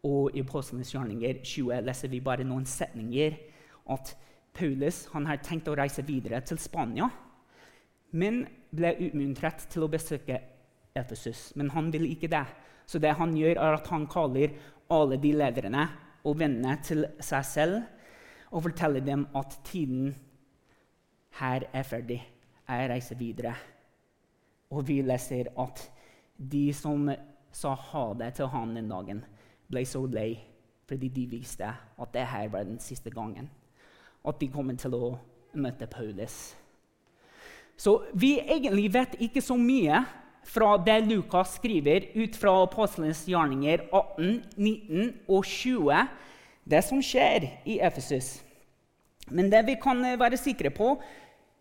Og 0.08 0.32
i 0.36 0.40
Apostlenes 0.40 0.94
gjerninger 0.94 1.42
20 1.44 1.82
leser 1.84 2.12
vi 2.12 2.24
bare 2.24 2.48
noen 2.48 2.66
setninger 2.66 3.36
at 3.92 4.14
Paulus 4.56 5.06
han 5.12 5.28
har 5.28 5.42
tenkt 5.44 5.68
å 5.68 5.76
reise 5.78 6.06
videre 6.08 6.40
til 6.48 6.60
Spania, 6.62 7.10
men 8.16 8.46
ble 8.72 8.94
utmuntret 9.10 9.68
til 9.72 9.84
å 9.84 9.92
besøke 9.92 10.40
Efesus. 10.98 11.52
Men 11.60 11.70
han 11.76 11.92
vil 11.94 12.08
ikke 12.08 12.32
det. 12.32 12.46
Så 12.88 13.00
det 13.04 13.12
han 13.20 13.36
gjør, 13.36 13.60
er 13.60 13.76
at 13.76 13.90
han 13.92 14.08
kaller 14.10 14.56
alle 14.90 15.20
de 15.20 15.34
lederne 15.36 15.84
og 16.24 16.40
vennene 16.40 16.78
til 16.84 17.04
seg 17.20 17.46
selv 17.46 18.56
og 18.56 18.64
forteller 18.64 19.04
dem 19.04 19.26
at 19.36 19.60
tiden 19.68 20.14
her 21.40 21.68
er 21.74 21.84
ferdig. 21.84 22.20
Jeg 22.68 22.90
reiser 22.90 23.16
videre. 23.16 23.54
Og 24.70 24.88
vi 24.88 25.02
leser 25.02 25.52
at 25.60 25.82
de 26.38 26.68
som 26.76 27.08
sa 27.52 27.74
ha 27.74 28.06
det 28.20 28.34
til 28.38 28.50
han 28.52 28.76
den 28.76 28.90
dagen, 28.92 29.24
ble 29.68 29.84
så 29.88 30.04
lei 30.08 30.36
fordi 30.88 31.10
de 31.12 31.26
visste 31.28 31.68
at 31.68 32.14
det 32.14 32.24
her 32.32 32.48
var 32.48 32.64
den 32.64 32.80
siste 32.80 33.12
gangen. 33.12 33.50
At 34.28 34.40
de 34.40 34.48
kom 34.52 34.72
til 34.80 34.96
å 34.96 35.18
møte 35.60 35.88
Paulus. 35.92 36.56
Så 37.78 38.00
vi 38.14 38.38
egentlig 38.40 38.94
vet 38.94 39.18
ikke 39.20 39.44
så 39.44 39.58
mye 39.60 40.00
fra 40.48 40.78
det 40.80 41.02
Lukas 41.10 41.58
skriver 41.60 42.08
ut 42.16 42.36
fra 42.40 42.56
Apostlenes 42.64 43.26
gjerninger 43.28 43.84
18, 43.92 44.44
19 44.56 45.12
og 45.28 45.44
20, 45.46 46.08
det 46.64 46.84
som 46.88 47.04
skjer 47.04 47.50
i 47.68 47.80
Efesus. 47.84 48.47
Men 49.32 49.50
det 49.52 49.64
vi 49.68 49.76
kan 49.82 50.02
være 50.20 50.40
sikre 50.40 50.72
på 50.74 50.96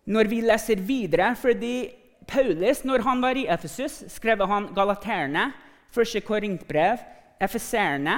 når 0.06 0.28
vi 0.30 0.42
leser 0.44 0.82
videre 0.86 1.32
fordi 1.38 1.90
Paulus, 2.26 2.82
når 2.84 3.04
han 3.06 3.22
var 3.22 3.38
i 3.38 3.46
Efesus, 3.50 4.04
skrev 4.10 4.42
han 4.50 4.68
galaterne, 4.74 5.52
første 5.94 6.20
Korintbrev, 6.26 6.98
efeserne, 7.42 8.16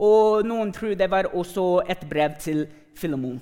og 0.00 0.46
noen 0.48 0.72
tror 0.72 0.96
det 0.96 1.10
var 1.12 1.28
også 1.36 1.82
et 1.92 2.06
brev 2.08 2.38
til 2.40 2.66
Filemon. 2.96 3.40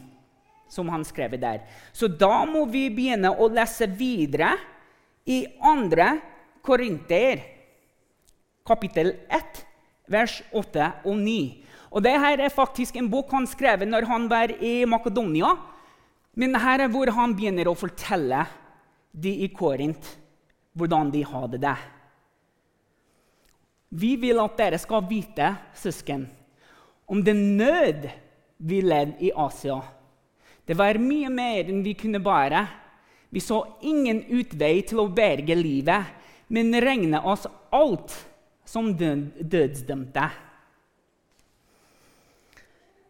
som 0.70 0.88
han 0.88 1.02
skrev 1.04 1.34
der. 1.40 1.64
Så 1.92 2.06
da 2.06 2.44
må 2.46 2.64
vi 2.70 2.84
begynne 2.94 3.32
å 3.34 3.48
lese 3.50 3.88
videre 3.90 4.52
i 5.26 5.42
2. 5.58 6.04
Korinter, 6.62 7.42
kapittel 8.62 9.10
1, 9.26 9.64
vers 10.06 10.36
8 10.52 10.92
og 11.04 11.16
9. 11.18 11.64
Og 11.90 12.02
det 12.04 12.14
her 12.22 12.38
er 12.38 12.54
faktisk 12.54 12.96
en 12.96 13.10
bok 13.10 13.32
han 13.34 13.48
skrev 13.50 13.82
når 13.86 14.06
han 14.06 14.28
var 14.30 14.52
i 14.62 14.84
Makedonia. 14.86 15.56
Men 16.38 16.54
her 16.62 16.86
er 16.86 16.92
hvor 16.92 17.10
han 17.16 17.34
begynner 17.34 17.68
å 17.68 17.78
fortelle 17.78 18.44
de 19.10 19.32
i 19.44 19.48
Korint 19.50 20.12
hvordan 20.78 21.10
de 21.10 21.24
hadde 21.26 21.58
det. 21.62 21.76
Vi 23.90 24.14
vil 24.22 24.38
at 24.38 24.54
dere 24.54 24.78
skal 24.78 25.02
vite, 25.10 25.48
søsken, 25.74 26.28
om 27.10 27.24
den 27.26 27.56
nød 27.58 28.06
vi 28.62 28.78
led 28.86 29.16
i 29.18 29.32
Asia. 29.34 29.80
Det 30.62 30.76
var 30.78 31.00
mye 31.02 31.26
mer 31.34 31.66
enn 31.66 31.82
vi 31.82 31.96
kunne 31.98 32.20
bære. 32.22 32.60
Vi 33.34 33.42
så 33.42 33.64
ingen 33.82 34.22
utvei 34.30 34.76
til 34.86 35.02
å 35.02 35.08
berge 35.10 35.56
livet, 35.58 36.06
men 36.54 36.70
regnet 36.82 37.26
oss 37.26 37.48
alt 37.74 38.14
som 38.66 38.92
dødsdømte. 38.94 40.28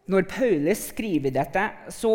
Når 0.08 0.28
Paulus 0.30 0.88
skriver 0.90 1.34
dette, 1.34 1.66
så 1.92 2.12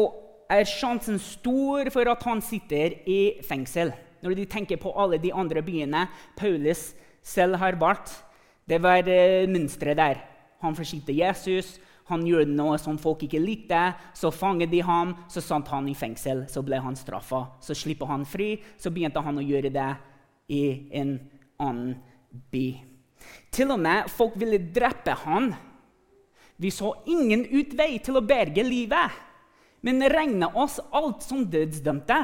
er 0.52 0.68
sjansen 0.68 1.20
stor 1.22 1.90
for 1.94 2.10
at 2.12 2.24
han 2.28 2.42
sitter 2.44 2.98
i 3.10 3.42
fengsel. 3.46 3.94
Når 4.24 4.38
de 4.38 4.46
tenker 4.50 4.82
på 4.82 4.94
alle 4.98 5.20
de 5.22 5.34
andre 5.34 5.62
byene 5.66 6.08
Paulus 6.38 6.94
selv 7.26 7.60
har 7.62 7.78
valgt. 7.82 8.14
Det 8.66 8.82
var 8.82 9.06
uh, 9.06 9.50
mønsteret 9.50 9.98
der. 9.98 10.22
Han 10.62 10.78
forsynte 10.78 11.14
Jesus. 11.14 11.76
Han 12.10 12.26
gjorde 12.26 12.54
noe 12.54 12.78
som 12.82 12.98
folk 13.02 13.24
ikke 13.26 13.42
likte. 13.42 13.82
Så 14.18 14.32
fanget 14.34 14.72
de 14.74 14.82
ham, 14.86 15.16
så 15.30 15.42
satt 15.42 15.70
han 15.74 15.88
i 15.90 15.98
fengsel. 15.98 16.46
Så 16.50 16.62
ble 16.66 16.80
han 16.82 16.98
straffa. 16.98 17.46
Så 17.62 17.78
slipper 17.78 18.10
han 18.10 18.26
fri. 18.30 18.56
Så 18.78 18.94
begynte 18.94 19.24
han 19.26 19.42
å 19.42 19.46
gjøre 19.46 19.74
det 19.74 19.92
i 20.54 20.64
en 20.98 21.18
annen 21.62 21.96
by. 22.54 22.68
Til 23.54 23.72
og 23.74 23.82
med 23.82 24.10
folk 24.12 24.36
ville 24.38 24.62
drepe 24.74 25.16
han. 25.26 25.54
Vi 26.62 26.72
så 26.72 26.94
ingen 27.06 27.44
utvei 27.46 27.98
til 28.04 28.18
å 28.18 28.26
berge 28.26 28.64
livet 28.64 29.24
men 29.86 30.02
regna 30.10 30.50
oss 30.58 30.80
alt 30.90 31.22
som 31.24 31.44
dødsdømte. 31.54 32.18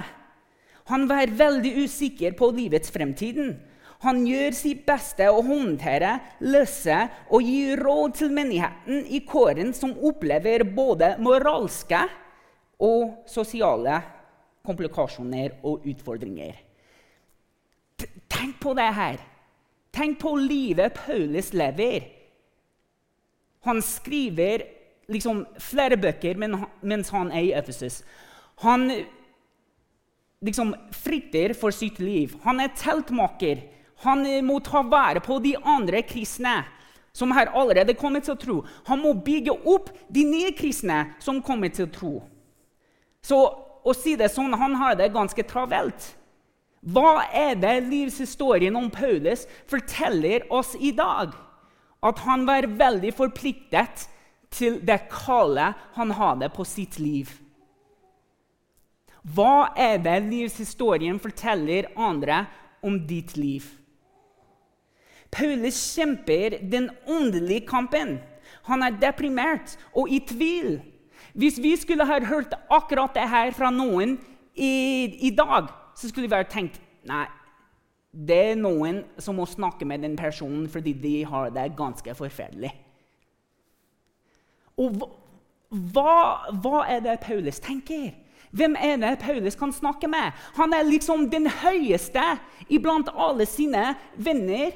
Han 0.89 1.05
var 1.09 1.29
veldig 1.37 1.75
usikker 1.83 2.33
på 2.37 2.49
livets 2.57 2.89
fremtiden. 2.93 3.53
Han 4.01 4.23
gjør 4.25 4.55
sitt 4.57 4.81
beste 4.87 5.27
å 5.29 5.43
håndtere, 5.45 6.15
løse 6.41 6.95
og 7.29 7.45
gi 7.45 7.75
råd 7.77 8.15
til 8.17 8.33
menigheten 8.33 9.03
i 9.13 9.21
kåren 9.29 9.75
som 9.77 9.93
opplever 9.93 10.65
både 10.73 11.13
moralske 11.21 11.99
og 12.81 13.29
sosiale 13.29 13.99
komplikasjoner 14.65 15.59
og 15.61 15.85
utfordringer. 15.91 16.57
Tenk 18.25 18.57
på 18.63 18.73
det 18.73 18.89
her. 18.97 19.21
Tenk 19.93 20.17
på 20.23 20.33
livet 20.39 20.97
Paulus 20.97 21.53
lever. 21.53 22.09
Han 23.67 23.81
skriver 23.85 24.63
liksom 25.11 25.43
flere 25.61 25.97
bøker 25.99 26.37
mens 26.39 27.11
han 27.13 27.31
er 27.31 27.47
i 27.47 27.55
Ephesus. 27.57 28.01
Han 28.63 28.87
liksom 30.41 30.73
fritter 30.95 31.53
for 31.57 31.73
sitt 31.75 31.99
liv. 32.01 32.35
Han 32.43 32.61
er 32.63 32.73
teltmaker. 32.77 33.61
Han 34.05 34.25
må 34.45 34.59
ta 34.65 34.81
vare 34.81 35.21
på 35.21 35.37
de 35.43 35.55
andre 35.61 36.01
kristne 36.07 36.61
som 37.13 37.33
har 37.35 37.51
allerede 37.57 37.93
kommet 37.99 38.25
til 38.25 38.33
å 38.33 38.41
tro. 38.41 38.55
Han 38.87 39.01
må 39.03 39.13
bygge 39.13 39.53
opp 39.67 39.91
de 40.09 40.23
nye 40.25 40.53
kristne 40.57 41.03
som 41.21 41.41
kommer 41.43 41.73
til 41.73 41.85
å 41.85 41.93
tro. 41.93 42.13
Så 43.21 43.37
å 43.83 43.93
si 43.97 44.15
det 44.17 44.31
sånn, 44.33 44.53
han 44.57 44.75
har 44.79 44.97
det 44.97 45.11
ganske 45.13 45.43
travelt. 45.45 46.13
Hva 46.81 47.27
er 47.29 47.57
det 47.61 47.75
livshistorien 47.91 48.75
om 48.77 48.89
Paulus 48.89 49.45
forteller 49.69 50.47
oss 50.53 50.73
i 50.79 50.93
dag? 50.97 51.35
At 52.01 52.23
han 52.25 52.47
var 52.47 52.65
veldig 52.65 53.13
forpliktet 53.13 54.07
til 54.51 54.79
det 54.85 55.03
kallet 55.11 55.77
han 55.95 56.13
hadde 56.17 56.49
på 56.53 56.65
sitt 56.67 56.97
liv. 56.99 57.29
Hva 59.21 59.71
er 59.77 59.99
det 60.01 60.17
livshistorien 60.25 61.19
forteller 61.21 61.91
andre 61.95 62.45
om 62.81 62.97
ditt 63.05 63.35
liv? 63.37 63.67
Paulus 65.31 65.77
kjemper 65.93 66.57
den 66.71 66.89
åndelige 67.07 67.67
kampen. 67.69 68.17
Han 68.67 68.83
er 68.83 68.97
deprimert 68.99 69.77
og 69.93 70.09
i 70.11 70.19
tvil. 70.25 70.81
Hvis 71.37 71.61
vi 71.61 71.75
skulle 71.79 72.05
ha 72.05 72.17
hørt 72.25 72.57
akkurat 72.69 73.13
det 73.15 73.29
her 73.29 73.53
fra 73.55 73.69
noen 73.71 74.17
i, 74.55 74.73
i 75.21 75.31
dag, 75.31 75.69
så 75.95 76.09
skulle 76.09 76.27
vi 76.27 76.35
ha 76.35 76.43
tenkt 76.49 76.81
nei, 77.07 77.27
det 78.11 78.37
er 78.51 78.59
noen 78.59 79.03
som 79.21 79.37
må 79.39 79.45
snakke 79.47 79.87
med 79.87 80.03
den 80.03 80.17
personen 80.19 80.67
fordi 80.69 80.93
de 80.99 81.13
har 81.27 81.51
det 81.55 81.71
ganske 81.77 82.15
forferdelig. 82.15 82.71
Og 84.79 84.99
hva, 85.93 86.15
hva 86.51 86.83
er 86.91 87.03
det 87.05 87.21
Paulus 87.23 87.61
tenker? 87.63 88.11
Hvem 88.51 88.75
er 88.75 88.97
det 88.99 89.19
Paulus 89.21 89.55
kan 89.55 89.71
snakke 89.71 90.09
med? 90.11 90.35
Han 90.57 90.73
er 90.75 90.83
liksom 90.83 91.29
den 91.31 91.47
høyeste 91.47 92.23
iblant 92.67 93.09
alle 93.15 93.47
sine 93.47 93.93
venner 94.15 94.73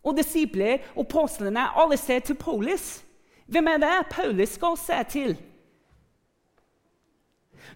og 0.00 0.16
disipler 0.16 0.86
og 0.96 1.08
postlene. 1.12 1.66
Alle 1.76 1.98
ser 2.00 2.24
til 2.24 2.38
Paulus. 2.40 3.02
Hvem 3.46 3.68
er 3.68 3.82
det 3.84 4.08
Paulus 4.10 4.56
skal 4.56 4.76
se 4.80 5.02
til? 5.12 5.36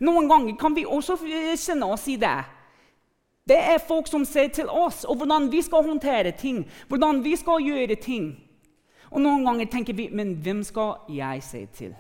Noen 0.01 0.29
ganger 0.31 0.57
kan 0.57 0.73
vi 0.77 0.87
også 0.89 1.19
kjenne 1.21 1.93
oss 1.93 2.09
i 2.09 2.17
det. 2.17 2.39
Det 3.49 3.59
er 3.59 3.83
folk 3.83 4.07
som 4.07 4.25
ser 4.25 4.53
til 4.55 4.69
oss, 4.71 5.03
og 5.05 5.17
hvordan 5.19 5.51
vi 5.53 5.63
skal 5.63 5.83
håndtere 5.87 6.31
ting. 6.31 6.67
hvordan 6.89 7.25
vi 7.25 7.37
skal 7.37 7.63
gjøre 7.63 7.95
ting. 7.95 8.37
Og 9.11 9.21
noen 9.21 9.45
ganger 9.45 9.67
tenker 9.67 9.95
vi 9.95 10.09
men 10.13 10.35
hvem 10.35 10.63
skal 10.65 10.95
jeg 11.09 11.43
si 11.43 11.67
til? 11.67 11.95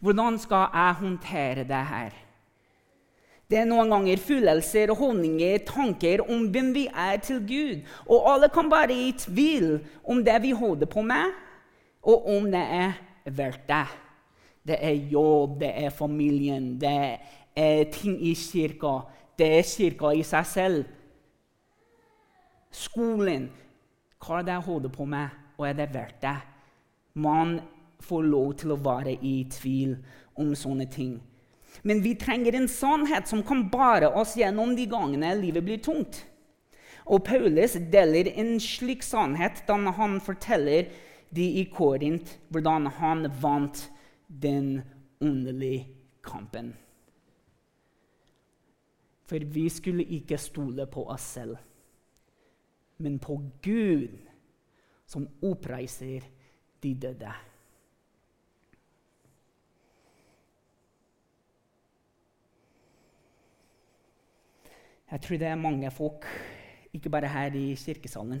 Hvordan 0.00 0.38
skal 0.38 0.66
jeg 0.74 0.94
håndtere 1.00 1.64
det 1.68 1.84
her? 1.92 2.10
Det 3.48 3.62
er 3.62 3.64
noen 3.64 3.88
ganger 3.88 4.20
følelser, 4.20 4.90
holdninger, 4.92 5.62
tanker 5.64 6.20
om 6.20 6.50
hvem 6.52 6.74
vi 6.74 6.84
er 6.92 7.16
til 7.24 7.40
Gud. 7.40 7.78
Og 8.04 8.26
alle 8.32 8.50
kan 8.52 8.68
være 8.70 8.92
i 8.92 9.12
tvil 9.16 9.78
om 10.04 10.20
det 10.24 10.42
vi 10.42 10.50
holder 10.50 10.86
på 10.86 11.02
med, 11.02 11.32
og 12.02 12.28
om 12.28 12.50
det 12.52 12.60
er 12.60 12.98
verdt 13.24 13.64
det. 13.68 13.86
Det 14.68 14.76
er 14.84 15.08
jobb, 15.08 15.60
det 15.60 15.72
er 15.84 15.90
familien, 15.90 16.74
det 16.80 17.16
er 17.56 17.84
ting 17.92 18.20
i 18.20 18.34
kirka. 18.36 18.98
Det 19.38 19.48
er 19.58 19.66
kirka 19.66 20.10
i 20.18 20.24
seg 20.26 20.46
selv. 20.50 20.84
Skolen. 22.74 23.48
Hva 24.18 24.40
er 24.40 24.46
det 24.46 24.56
jeg 24.56 24.66
holder 24.66 24.90
på 24.90 25.04
med, 25.06 25.34
og 25.58 25.68
er 25.68 25.76
det 25.78 25.92
verdt 25.94 26.22
det? 26.24 26.36
Man 27.14 27.60
får 28.02 28.24
lov 28.26 28.54
til 28.58 28.74
å 28.74 28.80
være 28.82 29.14
i 29.22 29.36
tvil 29.50 29.94
om 30.38 30.50
sånne 30.58 30.88
ting. 30.90 31.20
Men 31.86 32.02
vi 32.02 32.16
trenger 32.18 32.56
en 32.58 32.66
sannhet 32.70 33.30
som 33.30 33.44
kan 33.46 33.68
bære 33.70 34.10
oss 34.18 34.34
gjennom 34.38 34.74
de 34.76 34.88
gangene 34.90 35.30
livet 35.38 35.66
blir 35.66 35.82
tungt. 35.82 36.24
Og 37.06 37.22
Paulus 37.24 37.76
deler 37.92 38.32
en 38.34 38.56
slik 38.60 39.06
sannhet 39.06 39.62
da 39.68 39.78
han 39.96 40.18
forteller 40.20 40.90
de 41.34 41.46
i 41.60 41.64
Korint 41.70 42.34
hvordan 42.52 42.90
han 42.98 43.28
vant 43.40 43.86
den 44.28 44.82
åndelige 45.22 45.86
kampen. 46.26 46.74
For 49.28 49.44
vi 49.44 49.68
skulle 49.68 50.06
ikke 50.18 50.38
stole 50.40 50.86
på 50.88 51.04
oss 51.12 51.26
selv 51.36 51.58
men 52.98 53.18
på 53.22 53.38
Gud, 53.62 54.18
som 55.06 55.26
oppreiser 55.44 56.26
de 56.82 56.94
døde. 56.94 57.32
Jeg 65.08 65.20
tror 65.24 65.40
det 65.40 65.48
er 65.48 65.56
mange 65.56 65.90
folk 65.90 66.26
Ikke 66.92 67.08
bare 67.10 67.28
her 67.28 67.54
i 67.56 67.74
kirkesalen. 67.76 68.40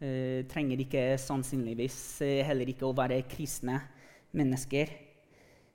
Eh, 0.00 0.44
trenger 0.48 0.80
ikke 0.80 1.18
sannsynligvis 1.20 2.22
eh, 2.24 2.40
heller 2.44 2.68
ikke 2.68 2.86
å 2.88 2.96
være 2.96 3.20
kristne 3.28 3.76
mennesker 4.32 4.90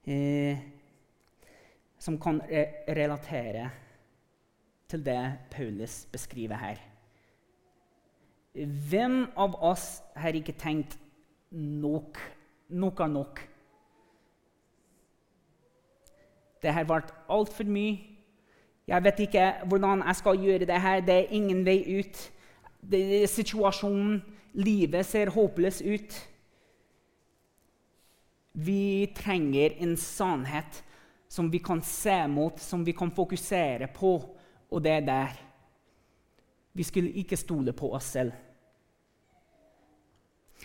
eh, 0.10 0.58
som 2.00 2.18
kan 2.20 2.42
relatere 2.88 3.70
til 4.90 5.04
det 5.06 5.22
Paulus 5.52 6.06
beskriver 6.12 6.58
her. 6.58 6.80
Hvem 8.90 9.28
av 9.38 9.56
oss 9.64 10.02
har 10.18 10.36
ikke 10.36 10.58
tenkt 10.58 10.98
nok? 11.52 12.18
Nok 12.70 13.00
er 13.00 13.12
nok. 13.12 13.44
Det 16.60 16.74
har 16.74 16.88
vært 16.90 17.14
altfor 17.30 17.70
mye. 17.70 18.00
Jeg 18.90 19.06
vet 19.06 19.20
ikke 19.28 19.46
hvordan 19.70 20.02
jeg 20.08 20.18
skal 20.18 20.42
gjøre 20.42 20.66
det 20.66 20.82
her. 20.82 21.00
Det 21.06 21.16
er 21.16 21.38
ingen 21.38 21.62
vei 21.66 21.80
ut. 22.00 22.26
Situasjonen, 23.30 24.22
livet 24.54 25.06
ser 25.06 25.30
håpløst 25.30 25.86
ut. 25.86 26.20
Vi 28.54 29.12
trenger 29.16 29.78
en 29.80 29.96
sannhet 29.98 30.84
som 31.30 31.50
vi 31.52 31.60
kan 31.62 31.82
se 31.86 32.28
mot, 32.28 32.60
som 32.60 32.84
vi 32.86 32.94
kan 32.98 33.12
fokusere 33.14 33.88
på, 33.94 34.14
og 34.70 34.84
det 34.84 34.92
er 34.92 35.06
der. 35.06 35.36
Vi 36.74 36.84
skulle 36.84 37.14
ikke 37.22 37.38
stole 37.38 37.74
på 37.74 37.92
oss 37.94 38.12
selv. 38.16 38.34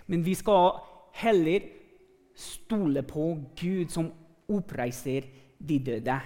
Men 0.06 0.24
vi 0.24 0.34
skal 0.34 0.78
heller 1.20 1.68
stole 2.34 3.02
på 3.06 3.26
Gud, 3.60 3.92
som 3.92 4.10
oppreiser 4.48 5.28
de 5.58 5.78
døde. 5.78 6.16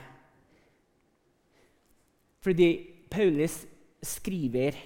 Fordi 2.40 2.68
Paulus 3.10 3.66
skriver 4.02 4.78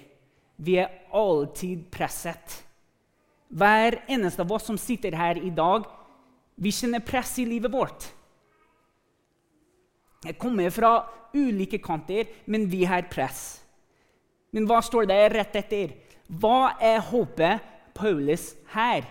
vi 0.63 0.77
er 0.77 0.91
alltid 1.13 1.87
presset. 1.91 2.59
Hver 3.53 3.99
eneste 4.09 4.41
av 4.41 4.51
oss 4.53 4.67
som 4.69 4.77
sitter 4.77 5.15
her 5.17 5.37
i 5.41 5.49
dag, 5.53 5.85
vi 6.55 6.71
kjenner 6.73 7.03
press 7.05 7.35
i 7.41 7.45
livet 7.45 7.73
vårt. 7.73 8.05
Jeg 10.23 10.37
kommer 10.39 10.71
fra 10.71 10.93
ulike 11.33 11.79
kanter, 11.83 12.29
men 12.45 12.67
vi 12.71 12.83
har 12.87 13.09
press. 13.11 13.63
Men 14.53 14.67
hva 14.69 14.79
står 14.85 15.07
det 15.09 15.19
rett 15.33 15.55
etter? 15.59 15.93
Hva 16.29 16.75
er 16.81 17.01
håpet 17.09 17.63
Paulus 17.97 18.53
her? 18.73 19.05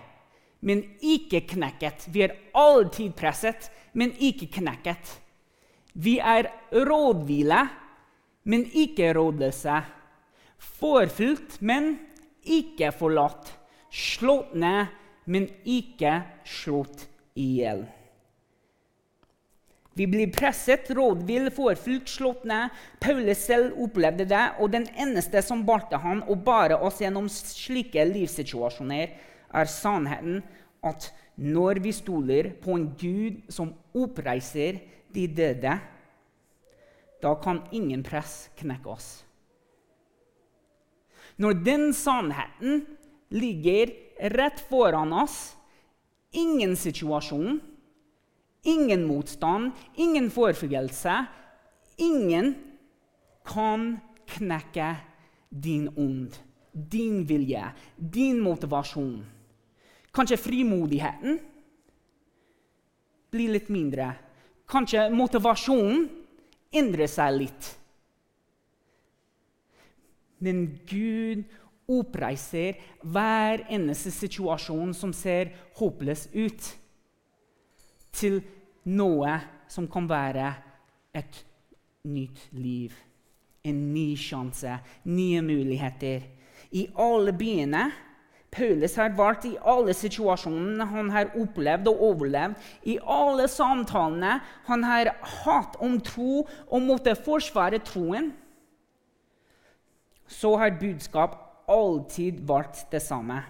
Men 0.63 0.85
ikke 1.03 1.43
knekket. 1.53 2.07
Vi 2.07 2.23
er 2.23 2.37
alltid 2.55 3.11
presset, 3.19 3.67
men 3.91 4.13
ikke 4.15 4.47
knekket. 4.59 5.17
Vi 5.93 6.17
er 6.17 6.47
rådvile, 6.71 7.65
men 8.49 8.63
ikke 8.71 9.11
rådløse. 9.13 9.81
Forfulgt, 10.79 11.59
men 11.61 11.97
ikke 12.43 12.93
forlatt. 12.95 13.51
Slått 13.93 14.55
ned, 14.57 14.87
men 15.29 15.49
ikke 15.67 16.21
slått 16.47 17.05
i 17.35 17.59
hjel. 17.59 17.83
Vi 19.93 20.07
blir 20.09 20.31
presset, 20.33 20.89
rådvill, 20.89 21.51
forfulgt, 21.53 22.09
slått 22.09 22.47
ned. 22.49 22.73
Paulus 23.01 23.43
selv 23.45 23.77
opplevde 23.85 24.25
det, 24.25 24.43
og 24.57 24.71
den 24.73 24.87
eneste 24.97 25.43
som 25.45 25.61
balte 25.67 25.99
han 26.01 26.23
og 26.25 26.41
bare 26.45 26.79
oss 26.81 27.01
gjennom 27.03 27.29
slike 27.29 28.05
livssituasjoner, 28.09 29.13
er 29.53 29.69
sannheten 29.69 30.41
at 30.83 31.11
når 31.37 31.81
vi 31.83 31.93
stoler 31.93 32.49
på 32.61 32.73
en 32.77 32.87
Gud 32.97 33.43
som 33.53 33.73
oppreiser 33.97 34.81
de 35.13 35.27
døde, 35.29 35.75
da 37.23 37.35
kan 37.41 37.61
ingen 37.71 38.01
press 38.05 38.49
knekke 38.59 38.89
oss. 38.89 39.11
Når 41.37 41.61
den 41.65 41.85
sannheten 41.97 42.83
ligger 43.33 43.93
rett 44.33 44.59
foran 44.69 45.13
oss, 45.23 45.53
ingen 46.33 46.75
situasjon 46.77 47.61
Ingen 48.63 49.03
motstand, 49.07 49.71
ingen 49.99 50.29
forfølgelse. 50.31 51.15
Ingen 51.97 52.55
kan 53.45 53.97
knekke 54.27 54.95
din 55.49 55.89
ånd, 55.99 56.37
din 56.71 57.23
vilje, 57.27 57.63
din 57.97 58.39
motivasjon. 58.41 59.21
Kanskje 60.13 60.39
frimodigheten 60.39 61.39
blir 63.33 63.53
litt 63.53 63.69
mindre. 63.73 64.13
Kanskje 64.69 65.09
motivasjonen 65.13 66.07
endrer 66.73 67.09
seg 67.09 67.39
litt. 67.41 67.69
Men 70.43 70.65
Gud 70.89 71.43
oppreiser 71.89 72.79
hver 73.03 73.65
eneste 73.71 74.11
situasjon 74.13 74.93
som 74.95 75.11
ser 75.15 75.51
håpløs 75.77 76.29
ut 76.33 76.71
til 78.13 78.41
noe 78.85 79.39
som 79.71 79.87
kan 79.91 80.07
være 80.09 80.53
et 81.15 81.43
nytt 82.03 82.47
liv. 82.55 82.93
En 83.63 83.93
ny 83.93 84.13
sjanse, 84.19 84.77
nye 85.07 85.41
muligheter. 85.41 86.25
I 86.73 86.87
alle 86.99 87.33
byene 87.37 87.87
Paulus 88.53 88.93
har 88.99 89.15
vært 89.17 89.47
i 89.49 89.55
alle 89.65 89.95
situasjonene 89.97 90.85
han 90.91 91.09
har 91.13 91.31
opplevd 91.39 91.89
og 91.89 92.03
overlevd. 92.09 92.57
I 92.85 92.99
alle 93.01 93.47
samtalene 93.49 94.37
han 94.67 94.85
har 94.85 95.13
hatt 95.43 95.79
om 95.81 95.97
tro 96.05 96.43
og 96.43 96.85
måtte 96.85 97.15
forsvare 97.17 97.81
troen. 97.85 98.31
Så 100.29 100.53
har 100.61 100.77
budskap 100.79 101.39
alltid 101.71 102.43
vært 102.47 102.85
det 102.91 103.01
samme. 103.03 103.41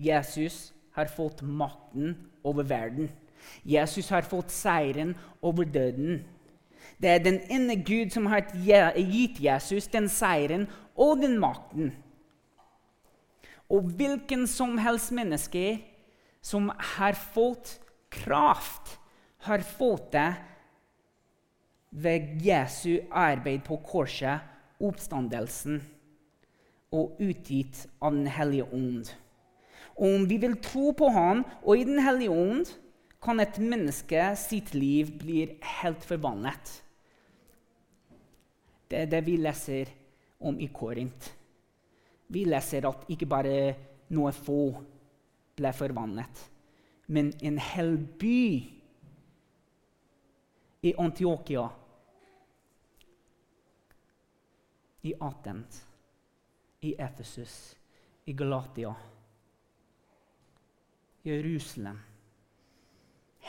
Jesus 0.00 0.70
har 0.96 1.10
fått 1.10 1.42
makten 1.42 2.16
over 2.44 2.62
verden. 2.62 3.10
Jesus 3.64 4.10
har 4.10 4.22
fått 4.22 4.50
seieren 4.50 5.14
over 5.42 5.64
døden. 5.64 6.24
Det 7.00 7.08
er 7.08 7.24
den 7.24 7.40
ene 7.50 7.76
Gud 7.84 8.12
som 8.12 8.26
har 8.26 8.44
gitt 8.96 9.40
Jesus 9.40 9.88
den 9.88 10.08
seieren 10.08 10.66
og 10.96 11.22
den 11.22 11.38
makten. 11.40 11.92
Og 13.70 13.92
hvilken 13.96 14.46
som 14.50 14.78
helst 14.82 15.12
menneske 15.14 15.80
som 16.42 16.70
har 16.96 17.14
fått 17.14 17.78
kraft, 18.10 18.96
har 19.40 19.62
fått 19.64 20.12
det 20.12 20.34
ved 21.90 22.42
Jesu 22.44 23.00
arbeid 23.10 23.62
på 23.64 23.78
korset, 23.86 24.40
oppstandelsen, 24.80 25.80
og 26.92 27.20
utgitt 27.22 27.86
av 28.02 28.12
Den 28.12 28.26
hellige 28.26 28.66
ånd. 28.74 29.12
Om 29.96 30.26
vi 30.28 30.38
vil 30.42 30.56
tro 30.62 30.92
på 30.96 31.08
Han 31.12 31.44
og 31.62 31.78
i 31.78 31.84
Den 31.84 31.98
hellige 32.02 32.30
ånd, 32.30 32.66
kan 33.20 33.40
et 33.42 33.58
menneske 33.60 34.30
sitt 34.40 34.72
liv 34.74 35.10
bli 35.20 35.42
helt 35.80 36.04
forvandlet. 36.08 36.70
Det 38.88 39.02
er 39.02 39.10
det 39.12 39.20
vi 39.26 39.36
leser 39.36 39.90
om 40.40 40.56
i 40.56 40.70
Korint. 40.72 41.28
Vi 42.32 42.46
leser 42.48 42.88
at 42.88 43.04
ikke 43.12 43.28
bare 43.28 43.58
noe 44.16 44.32
få 44.34 44.62
ble 45.58 45.72
forvandlet, 45.76 46.40
men 47.12 47.32
en 47.44 47.58
hel 47.60 47.96
by 48.18 48.40
i 50.88 50.94
Antiokia, 50.96 51.66
i 55.04 55.12
Atent, 55.20 55.82
i 56.88 56.94
Efesus, 56.96 57.54
i 58.24 58.32
Galatia 58.36 58.94
Jerusalem, 61.24 61.98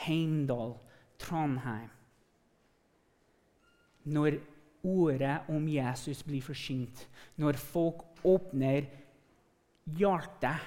Heimdal, 0.04 0.74
Trondheim. 1.18 1.88
Når 4.04 4.36
ordet 4.82 5.48
om 5.48 5.68
Jesus 5.68 6.22
blir 6.26 6.42
forsynt, 6.42 7.06
når 7.38 7.56
folk 7.60 8.02
åpner 8.26 8.88
hjertet 9.96 10.66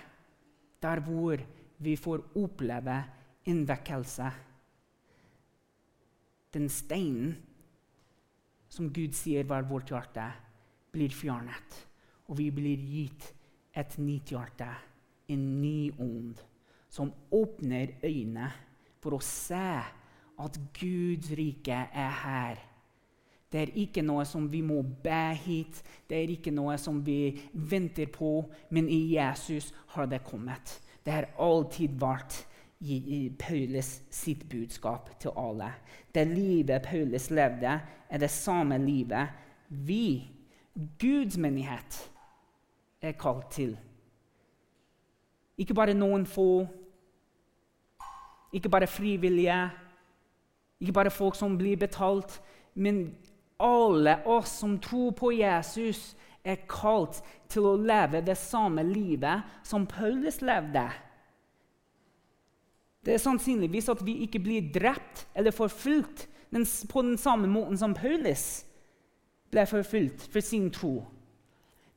der 0.81 1.01
hvor 1.03 1.43
vi 1.83 1.95
får 1.99 2.23
oppleve 2.39 2.95
en 3.45 3.61
vekkelse 3.67 4.31
Den 6.55 6.69
steinen 6.71 7.35
som 8.71 8.87
Gud 8.95 9.11
sier 9.15 9.43
var 9.43 9.67
vårt 9.67 9.91
hjerte, 9.91 10.23
blir 10.91 11.11
fjernet, 11.11 11.75
og 12.31 12.37
vi 12.39 12.47
blir 12.51 12.79
gitt 12.79 13.27
et 13.75 13.97
nytt 13.99 14.31
hjerte, 14.31 14.69
en 15.27 15.43
ny 15.61 15.91
ånd 15.99 16.39
som 16.95 17.12
åpner 17.31 17.97
øynene 18.03 18.47
for 19.03 19.17
å 19.17 19.23
se 19.23 19.67
at 20.39 20.60
Guds 20.79 21.31
rike 21.36 21.75
er 21.91 22.15
her. 22.21 22.63
Det 23.51 23.62
er 23.62 23.77
ikke 23.86 24.03
noe 24.03 24.25
som 24.27 24.47
vi 24.51 24.62
må 24.65 24.81
be 25.03 25.36
hit, 25.45 25.81
det 26.10 26.17
er 26.17 26.31
ikke 26.34 26.51
noe 26.55 26.75
som 26.81 26.97
vi 27.05 27.36
venter 27.53 28.10
på, 28.12 28.41
men 28.73 28.89
i 28.91 29.15
Jesus 29.15 29.69
har 29.93 30.10
det 30.12 30.23
kommet. 30.27 30.79
Det 31.05 31.13
har 31.13 31.29
alltid 31.39 31.95
vært 32.01 32.41
i 32.86 33.29
Paulus 33.39 34.01
sitt 34.12 34.43
budskap 34.49 35.13
til 35.21 35.31
alle. 35.39 35.69
Det 36.13 36.25
livet 36.27 36.84
Paulus 36.84 37.29
levde, 37.31 37.79
er 38.10 38.21
det 38.21 38.29
samme 38.29 38.77
livet 38.77 39.27
vi 39.67 40.27
Guds 40.99 41.38
menighet 41.38 42.01
er 43.01 43.15
kalt 43.19 43.49
til. 43.55 43.77
Ikke 45.58 45.73
bare 45.73 45.95
noen 45.95 46.25
få, 46.27 46.65
ikke 48.55 48.71
bare 48.71 48.89
frivillige, 48.89 49.57
ikke 50.79 50.95
bare 50.95 51.13
folk 51.13 51.35
som 51.35 51.57
blir 51.59 51.79
betalt, 51.79 52.39
men 52.75 53.09
alle 53.59 54.17
oss 54.27 54.59
som 54.61 54.77
tror 54.79 55.13
på 55.15 55.31
Jesus, 55.35 56.13
er 56.45 56.61
kalt 56.69 57.23
til 57.49 57.65
å 57.65 57.77
leve 57.79 58.21
det 58.21 58.35
samme 58.37 58.83
livet 58.85 59.65
som 59.65 59.87
Paulus 59.89 60.43
levde. 60.45 60.83
Det 63.05 63.15
er 63.15 63.21
sannsynligvis 63.21 63.89
at 63.89 64.03
vi 64.05 64.19
ikke 64.25 64.41
blir 64.45 64.69
drept 64.73 65.25
eller 65.33 65.53
forfulgt 65.53 66.27
på 66.89 67.01
den 67.01 67.17
samme 67.17 67.49
måten 67.49 67.77
som 67.77 67.93
Paulus 67.97 68.63
ble 69.53 69.65
forfulgt 69.69 70.27
for 70.31 70.45
sin 70.45 70.69
tro. 70.73 70.99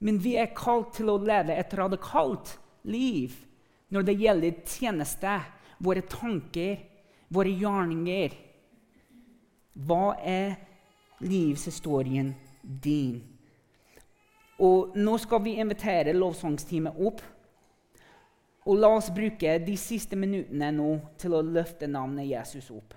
Men 0.00 0.18
vi 0.22 0.36
er 0.40 0.54
kalt 0.56 0.94
til 0.98 1.10
å 1.10 1.20
leve 1.20 1.56
et 1.56 1.74
radikalt 1.76 2.56
liv 2.88 3.34
når 3.92 4.04
det 4.04 4.18
gjelder 4.20 4.58
tjeneste, 4.68 5.38
våre 5.78 6.02
tanker, 6.02 6.78
våre 7.28 7.52
gjerninger. 7.54 8.36
Hva 9.86 10.16
er 10.18 10.56
livshistorien 11.22 12.32
din? 12.62 13.20
Og 14.58 14.96
nå 14.98 15.18
skal 15.22 15.42
vi 15.44 15.58
invitere 15.62 16.16
lovsangsteamet 16.16 16.98
opp. 16.98 17.22
Og 18.68 18.80
la 18.82 18.90
oss 18.98 19.12
bruke 19.14 19.54
de 19.64 19.76
siste 19.80 20.18
minuttene 20.18 20.72
nå 20.74 20.90
til 21.20 21.36
å 21.38 21.44
løfte 21.46 21.88
navnet 21.88 22.28
Jesus 22.28 22.68
opp. 22.74 22.96